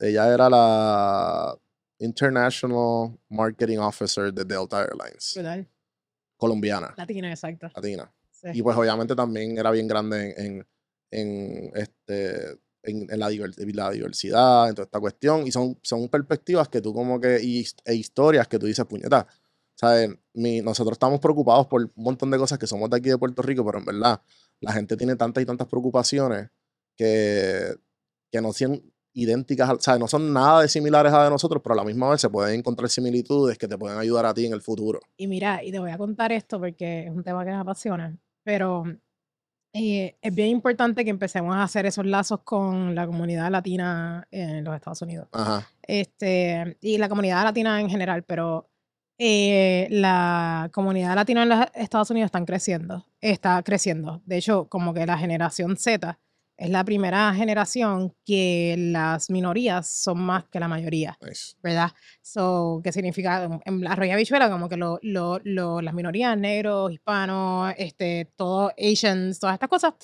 [0.00, 1.56] ella era la
[1.98, 5.68] International Marketing Officer de Delta Airlines, Brutal.
[6.36, 7.68] colombiana, Latina, exacto.
[7.74, 8.10] latina.
[8.32, 8.48] Sí.
[8.54, 10.66] Y pues obviamente también era bien grande en,
[11.10, 15.46] en, en, este, en, en la, la diversidad, en toda esta cuestión.
[15.46, 19.26] Y son, son perspectivas que tú como que, y, e historias que tú dices, puñeta,
[19.74, 20.10] ¿sabes?
[20.34, 23.42] Mi, nosotros estamos preocupados por un montón de cosas que somos de aquí de Puerto
[23.42, 24.20] Rico, pero en verdad
[24.60, 26.50] la gente tiene tantas y tantas preocupaciones
[26.96, 27.74] que,
[28.30, 29.98] que no son idénticas, al- ¿sabes?
[30.00, 32.60] No son nada de similares a de nosotros, pero a la misma vez se pueden
[32.60, 35.00] encontrar similitudes que te pueden ayudar a ti en el futuro.
[35.16, 38.16] Y mira, y te voy a contar esto porque es un tema que me apasiona,
[38.44, 38.84] pero
[39.72, 44.64] eh, es bien importante que empecemos a hacer esos lazos con la comunidad latina en
[44.64, 45.28] los Estados Unidos.
[45.32, 45.68] Ajá.
[45.82, 48.68] Este, y la comunidad latina en general, pero
[49.18, 54.22] eh, la comunidad latina en los Estados Unidos están creciendo, está creciendo.
[54.24, 56.18] De hecho, como que la generación Z
[56.60, 61.16] es la primera generación que las minorías son más que la mayoría.
[61.20, 61.54] Nice.
[61.62, 61.90] ¿verdad?
[62.22, 63.60] So, ¿qué significa?
[63.64, 68.72] En- la Arroyo Habichuela, como que lo, lo, lo- las minorías, negros, hispanos, este, todos
[68.78, 69.94] Asians, todas estas cosas,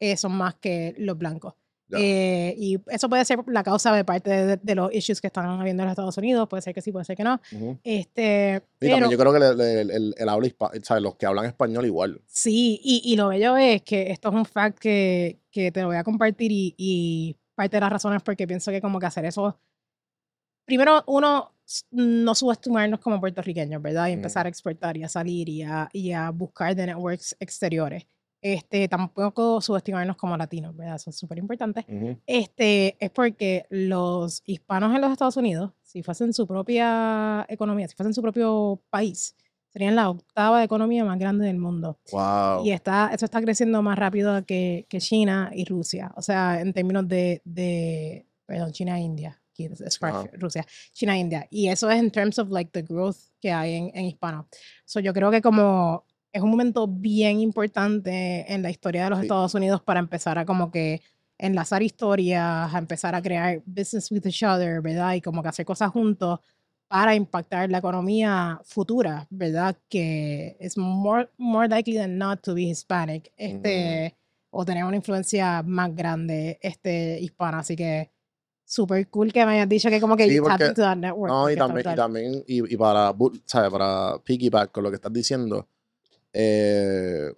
[0.00, 1.54] eh, son más que los blancos.
[1.92, 5.46] Eh, y eso puede ser la causa de parte de, de los issues que están
[5.46, 7.40] habiendo en los Estados Unidos, puede ser que sí, puede ser que no.
[7.52, 7.78] Ujú.
[7.84, 11.02] Este, Y pero, también yo creo que le- el, el- el habla hispa- ¿sabes?
[11.02, 12.20] los que hablan español igual.
[12.26, 15.86] Sí, y, y lo bello es que esto es un fact que, que te lo
[15.88, 19.24] voy a compartir y, y parte de las razones porque pienso que como que hacer
[19.24, 19.56] eso,
[20.64, 21.52] primero uno,
[21.92, 24.08] no subestimarnos como puertorriqueños, ¿verdad?
[24.08, 28.06] Y empezar a exportar y a salir y a, y a buscar de networks exteriores.
[28.40, 30.96] Este, tampoco subestimarnos como latinos, ¿verdad?
[30.96, 31.84] Eso es súper importante.
[32.26, 37.96] Este, es porque los hispanos en los Estados Unidos, si fuesen su propia economía, si
[37.96, 39.34] fuesen su propio país,
[39.68, 41.98] serían la octava economía más grande del mundo.
[42.12, 42.64] Wow.
[42.64, 46.12] Y está, eso está creciendo más rápido que, que China y Rusia.
[46.16, 49.40] O sea, en términos de, de perdón, China e India.
[49.58, 51.46] Es- parte- Rusia, China e India.
[51.50, 54.46] Y eso es en terms of like the growth que hay en, en hispano.
[54.84, 56.04] So, yo creo que como
[56.36, 59.24] es un momento bien importante en la historia de los Sí.
[59.24, 61.00] Estados Unidos para empezar a como que
[61.38, 65.14] enlazar historias, a empezar a crear business with each other, ¿verdad?
[65.14, 66.40] Y como que hacer cosas juntos
[66.88, 69.76] para impactar la economía futura, ¿verdad?
[69.88, 74.14] Que es more, more likely than not to be Hispanic, este,
[74.50, 77.58] o tener una influencia más grande este, hispana.
[77.58, 78.10] Así que
[78.64, 81.30] súper cool que me hayas dicho que como que Sí, porque- into that network.
[81.32, 83.14] No, y también, y también, y, y para,
[83.44, 83.70] ¿sabes?
[83.70, 85.68] Para piggyback con lo que estás diciendo,
[86.38, 87.32] eh,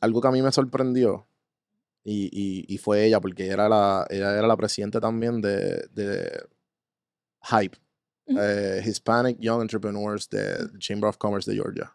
[0.00, 1.26] algo que a mí me sorprendió,
[2.02, 5.86] y, y, y fue ella, porque ella era la, ella era la presidenta también de,
[5.92, 6.48] de
[7.42, 7.76] Hype,
[8.26, 11.94] eh, Hispanic Young Entrepreneurs de Chamber of Commerce de Georgia.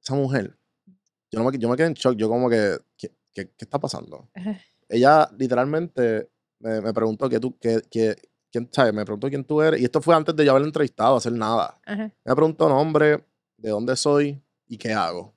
[0.00, 0.56] Esa mujer,
[1.32, 3.80] yo, no me, yo me quedé en shock, yo como que, ¿qué, qué, qué está
[3.80, 4.30] pasando?
[4.88, 6.30] Ella literalmente
[6.60, 8.14] me, me preguntó que tú, que, que,
[8.52, 8.92] quién, ¿sabes?
[8.94, 9.80] Me preguntó quién tú eres.
[9.80, 11.80] Y esto fue antes de yo haberla entrevistado, hacer nada.
[11.86, 13.24] Me preguntó nombre,
[13.56, 15.34] de dónde soy y qué hago.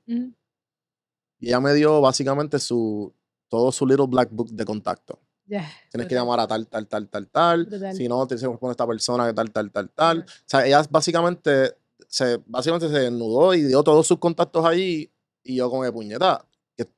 [1.39, 3.13] Y ella me dio básicamente su,
[3.47, 5.19] todo su little black book de contacto.
[5.45, 7.69] Ya, Tienes que llamar a tal, tal, tal, tal, tal.
[7.95, 10.19] Si no, tienes que a esta persona que tal, tal, tal, tal.
[10.21, 11.73] O sea, ella básicamente
[12.07, 15.09] se, básicamente se desnudó y dio todos sus contactos allí.
[15.43, 16.45] Y yo como que puñeta.
[16.75, 16.89] que-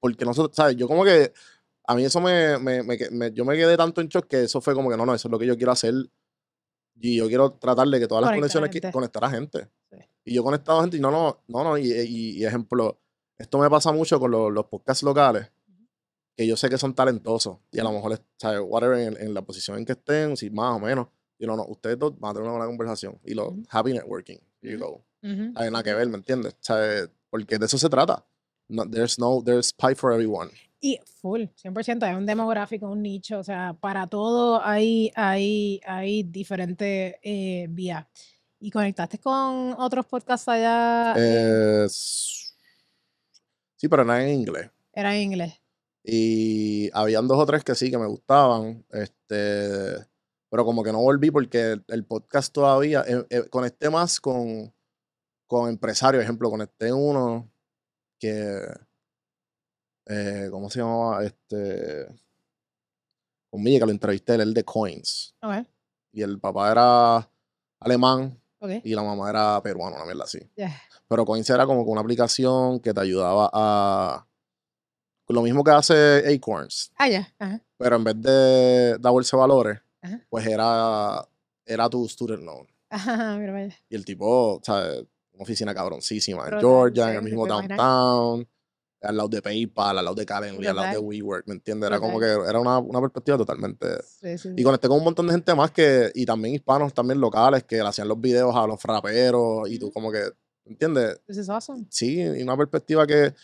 [0.00, 0.74] porque nosotros, ¿sabes?
[0.76, 1.32] Yo como que
[1.86, 4.60] a mí eso me, me, me me- yo me quedé tanto en shock que eso
[4.60, 5.94] fue como que no, no, eso es lo que yo quiero hacer.
[6.96, 9.68] Y yo quiero tratar de que todas las conexiones, conectar a gente.
[9.98, 10.04] Sí.
[10.26, 11.78] Y yo conectaba a gente y no, no, no, no.
[11.78, 12.98] Y, y- y ejemplo,
[13.38, 15.50] esto me pasa mucho con los, los podcasts locales,
[16.36, 18.60] que yo sé que son talentosos y a lo mejor, es- ¿sabes?
[18.64, 21.08] Whatever, en, en la posición en que estén, si más o menos.
[21.38, 23.18] Y no, no, ustedes dos van a tener una buena conversación.
[23.24, 23.62] Y lo, Ujú.
[23.68, 24.38] happy networking.
[24.62, 25.04] You go.
[25.22, 25.52] Ujú.
[25.56, 26.56] Hay nada que ver, ¿me entiendes?
[26.60, 27.10] ¿Sabes?
[27.28, 28.24] Porque de eso se trata.
[28.68, 30.50] No, there's no, there's pie for everyone.
[30.80, 36.22] Y full, 100%, hay un demográfico, un nicho, o sea, para todo hay, hay, hay
[36.24, 38.06] diferentes eh, vías.
[38.64, 41.12] ¿Y conectaste con otros podcasts allá?
[41.18, 44.70] eh, sí, pero nada en inglés.
[44.94, 45.60] era en inglés.
[46.02, 48.82] Y habían dos o tres que sí, que me gustaban.
[48.90, 49.96] Este,
[50.48, 53.04] pero como que no volví porque el, el podcast todavía.
[53.06, 54.72] eh, eh, conecté más con,
[55.46, 56.22] con empresarios.
[56.22, 57.50] Ejemplo, conecté uno
[58.18, 58.60] que.
[60.06, 61.22] eh, ¿Cómo se llamaba?
[61.22, 62.06] Este.
[63.50, 65.34] Conmigo, que lo entrevisté, el de Coins.
[65.42, 65.66] Ok,
[66.12, 67.30] Y el papá era
[67.78, 68.70] alemán ok.
[68.84, 70.38] y la mamá era peruana, una mierda así.
[70.56, 70.74] Ya.
[71.08, 74.26] Pero Coins era como una aplicación que te ayudaba a.
[75.28, 77.32] Lo mismo que hace Acorns, Ah, ya.
[77.38, 77.60] Ajá.
[77.78, 80.20] pero en vez de dar bolsa de valores, Ajá.
[80.28, 81.26] pues era,
[81.64, 82.66] era tu student loan.
[82.90, 83.74] Ajá, mira, vaya.
[83.88, 85.04] Y el tipo, ¿sabes?
[85.32, 88.46] Una oficina cabroncísima en Georgia, en sí, el me mismo downtown,
[89.04, 90.98] al lado de PayPal, al lado de Calendly, al lado de.
[90.98, 91.88] WeWork, ¿me entiendes?
[91.88, 93.86] Era como que era una, una perspectiva totalmente.
[94.20, 97.20] Sí, sí, Y conecté con un montón de gente más que, y también hispanos, también
[97.20, 100.22] locales, que le hacían los videos a los fraperos, y tú como que,
[100.64, 101.20] ¿entiendes?
[101.26, 101.84] This is awesome.
[101.90, 103.34] sí, y una perspectiva que,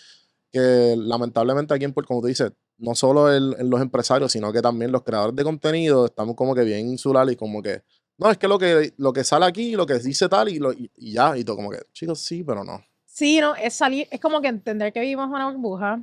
[0.50, 4.52] que lamentablemente aquí en Puerto, como tú dices, no solo el- en los empresarios, sino
[4.52, 7.82] que también los creadores de contenido estamos como que bien insulares y como que,
[8.18, 10.72] no, es que lo que, lo que sale aquí, lo que dice tal y, lo,
[10.72, 12.80] y, y ya, y todo como que, chicos, sí, pero no.
[13.20, 16.00] Sí, no, es salir, es como que entender que vivimos una burbuja,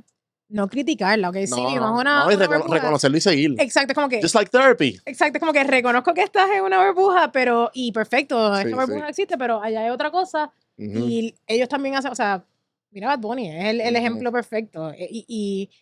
[0.50, 2.74] no criticarla, ok, sí, No, vivimos no, una, no, y una recono- burbuja.
[2.78, 3.54] reconocerlo y seguir.
[3.58, 5.00] Exacto, es como que, Just like therapy.
[5.04, 8.68] exacto, es como que reconozco que estás en una burbuja, pero, y perfecto, Sí, esta
[8.68, 8.74] sí.
[8.86, 11.08] burbuja existe, pero allá hay otra cosa, Ujú.
[11.08, 12.44] y ellos también hacen, o sea,
[12.92, 15.24] mira Bad Bunny, es el, el ejemplo perfecto, e- y,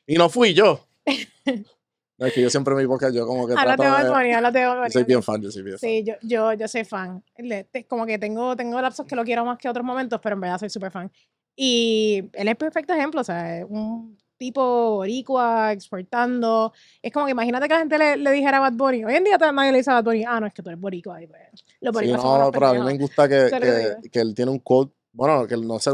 [0.06, 0.86] y Y no fui yo.
[2.18, 4.10] No, es que yo siempre me podcast, yo como que de trato de...
[4.10, 5.88] Bunny, háblate de Bad Yo soy bien fan, yo soy bien fan.
[5.90, 7.22] Sí, yo, yo, yo soy fan.
[7.70, 10.40] Te- Como que tengo, tengo lapsos que lo quiero más que otros momentos, pero en
[10.40, 11.10] verdad soy súper fan.
[11.54, 16.72] Y él es perfecto ejemplo, o sea, es un tipo boricua exportando.
[17.02, 19.04] Es como que imagínate que la gente le, le dijera a Bad Bunny.
[19.04, 20.80] Hoy en día nadie le dice a Bad Bunny, ah, no, es que tú eres
[20.80, 21.22] boricua.
[21.22, 21.40] Y pues,
[21.80, 24.58] los Sí, boricuas no, pero a mí me gusta que, que que él tiene un
[24.60, 25.90] quote, bueno, que no sé,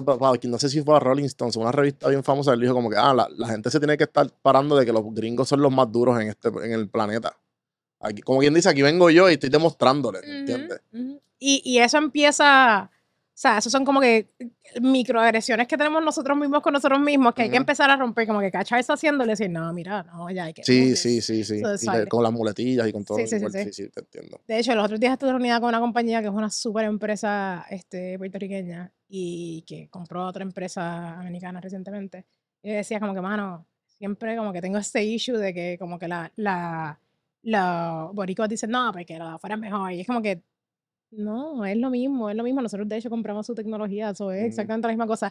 [0.48, 2.96] no sé si fue a Rolling Stones, una revista bien famosa, él dijo como que,
[2.96, 5.72] ah, la, la gente se tiene que estar parando de que los gringos son los
[5.72, 7.36] más duros en este en el planeta.
[8.00, 10.80] Aquí, como quien dice, aquí vengo yo y estoy demostrándole, Ujú, ¿entiendes?
[10.92, 11.20] ujú.
[11.38, 12.90] Y, y eso empieza, o
[13.32, 14.28] sea, esos son como que
[14.80, 18.40] microagresiones que tenemos nosotros mismos con nosotros mismos que hay que empezar a romper, como
[18.40, 20.64] que cacharse haciéndole y decir, no, mira, no, ya hay que.
[20.64, 21.26] Sí, sí, this".
[21.26, 21.60] sí, sí.
[21.60, 23.18] So Y con las muletillas y con todo.
[23.18, 23.64] Sí, sí, sí, igual, sí.
[23.64, 24.40] sí, sí, te entiendo.
[24.48, 27.64] De hecho, los otros días estuve reunida con una compañía que es una súper empresa
[27.70, 32.24] este, puertorriqueña y que compró otra empresa americana recientemente.
[32.62, 36.08] Y decía como que, mano, siempre como que tengo este issue de que como que
[36.08, 36.98] la, la,
[37.42, 39.92] los boricuas dicen, no, porque la de afuera es mejor.
[39.92, 40.40] Y es como que,
[41.10, 42.62] no, es lo mismo, es lo mismo.
[42.62, 44.46] Nosotros de hecho compramos su tecnología, eso es Ujú.
[44.48, 45.30] exactamente la misma cosa.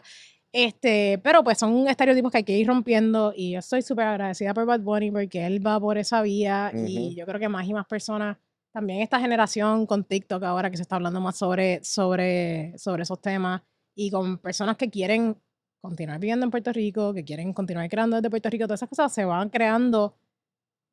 [0.52, 4.54] Este, pero pues son estereotipos que hay que ir rompiendo y yo estoy súper agradecida
[4.54, 7.74] por Bad Bunny porque él va por esa vía y yo creo que más y
[7.74, 8.36] más personas,
[8.70, 13.20] también esta generación con TikTok ahora que se está hablando más sobre, sobre, sobre esos
[13.20, 13.62] temas
[13.94, 15.36] y con personas que quieren
[15.80, 19.12] continuar viviendo en Puerto Rico, que quieren continuar creando desde Puerto Rico, todas esas cosas
[19.12, 20.14] se van creando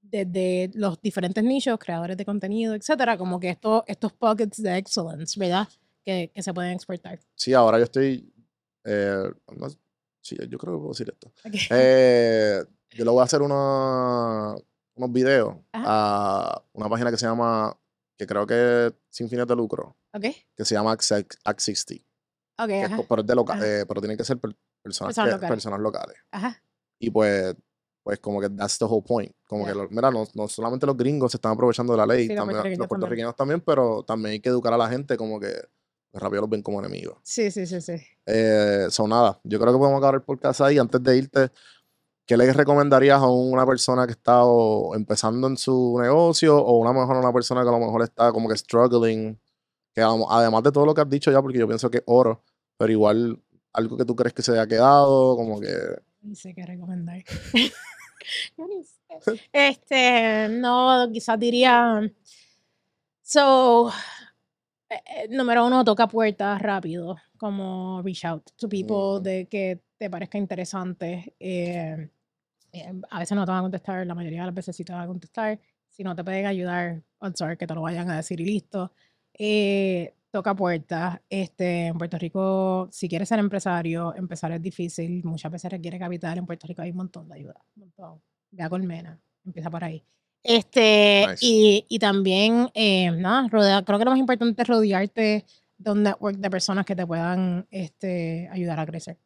[0.01, 5.39] desde los diferentes nichos, creadores de contenido, etcétera, como que estos, estos pockets de excellence,
[5.39, 5.67] ¿verdad?
[6.03, 7.19] Que, que se pueden exportar.
[7.35, 8.33] Sí, ahora yo estoy.
[8.85, 9.23] eh,
[9.57, 9.67] no-
[10.21, 11.27] sí, yo creo que puedo decir esto.
[11.45, 11.53] Ok.
[11.71, 14.55] Eh, yo le voy a hacer una-
[14.95, 15.85] unos videos Ajá.
[15.85, 17.77] a una página que se llama,
[18.17, 20.25] que creo que es sin fines de lucro, ok,
[20.55, 21.27] que se llama Axi-
[22.63, 22.83] Axixty.
[22.83, 23.27] ok, que es pero, es
[23.59, 25.49] de eh, pero tienen que ser per- personas, Personas que- locales.
[25.55, 26.15] personas locales.
[26.31, 26.61] ajá.
[26.99, 27.55] Y pues,
[28.03, 29.31] pues como que that's the whole point.
[29.47, 29.73] Como Yeah.
[29.73, 32.27] que, lo- mira, no, no solamente los gringos se están aprovechando de la ley, Sí,
[32.29, 32.89] los también, puertorriqueños los también.
[32.89, 35.53] puertorriqueños también, pero también hay que educar a la gente como que
[36.13, 37.17] rápido los ven como enemigos.
[37.23, 37.93] Sí, sí, sí, sí.
[38.25, 39.39] Eh, son nada.
[39.43, 40.77] Yo creo que podemos acabar por casa ahí.
[40.79, 41.51] Antes de irte,
[42.25, 46.91] ¿qué le recomendarías a una persona que está o empezando en su negocio o una
[46.93, 49.39] mejor una persona que a lo mejor está como que struggling?
[49.93, 52.43] Que además de todo lo que has dicho ya, porque yo pienso que oro,
[52.79, 53.37] pero igual
[53.73, 55.67] algo que tú crees que se haya quedado, como que
[56.21, 57.21] Ni sé qué recomendar.
[58.57, 59.41] Yo ni sé.
[59.51, 62.01] Este, no, quizás diría.
[63.21, 63.89] So,
[64.89, 69.21] eh, eh, número uno, toca puertas rápido, como reach out to people Ujú.
[69.21, 71.35] de que te parezca interesante.
[71.39, 72.09] eh,
[72.71, 74.93] eh, a veces no te van a contestar, la mayoría de las veces sí te
[74.93, 75.59] van a contestar.
[75.89, 78.93] Si no te pueden ayudar, odds are que te lo vayan a decir y listo.
[79.33, 81.19] Eh, toca puertas.
[81.29, 85.23] Este, en Puerto Rico, si quieres ser empresario, empezar es difícil.
[85.23, 86.37] Muchas veces requiere capital.
[86.37, 87.55] En Puerto Rico hay un montón de ayuda.
[87.75, 88.21] Un montón.
[88.51, 89.19] Ve a Colmena.
[89.45, 90.03] Empieza por ahí.
[90.43, 91.45] Este, Nice.
[91.45, 95.45] y, y también, eh, nada, rodea, creo que lo más importante es rodearte
[95.77, 99.17] de un network de personas que te puedan este, ayudar a crecer.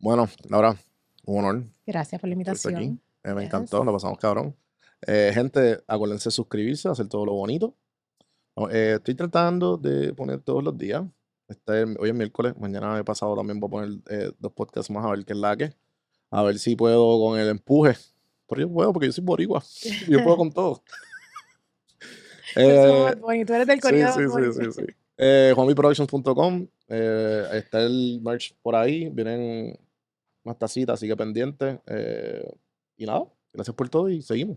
[0.00, 0.76] Bueno, Laura,
[1.24, 1.64] un honor.
[1.86, 2.84] Gracias por la por estar aquí.
[2.84, 3.00] invitación.
[3.24, 3.46] Eh, me Yes.
[3.48, 4.54] encantó, lo pasamos cabrón.
[5.06, 7.74] Eh, gente, acuérdense de suscribirse, hacer todo lo bonito.
[8.70, 11.04] Eh, estoy tratando de poner todos los días.
[11.48, 15.04] Este, hoy es miércoles, mañana he pasado también voy a poner eh, dos podcasts más
[15.04, 15.72] a ver qué es la que.
[16.30, 17.96] A ver si puedo con el empuje.
[18.48, 19.62] Pero yo puedo porque yo soy boricua.
[20.08, 20.82] yo puedo con todo.
[22.56, 24.52] Eh, Bunny, tú eres del Sí, corrido sí, Bunny.
[24.52, 24.86] sí, sí, sí.
[25.18, 26.66] Eh, juanmiproductions.com.
[26.88, 29.10] Eh, está el merch por ahí.
[29.10, 29.78] Vienen
[30.44, 31.78] más tacitas, así que pendientes.
[31.86, 32.50] Eh,
[32.96, 34.56] y nada, gracias por todo y seguimos.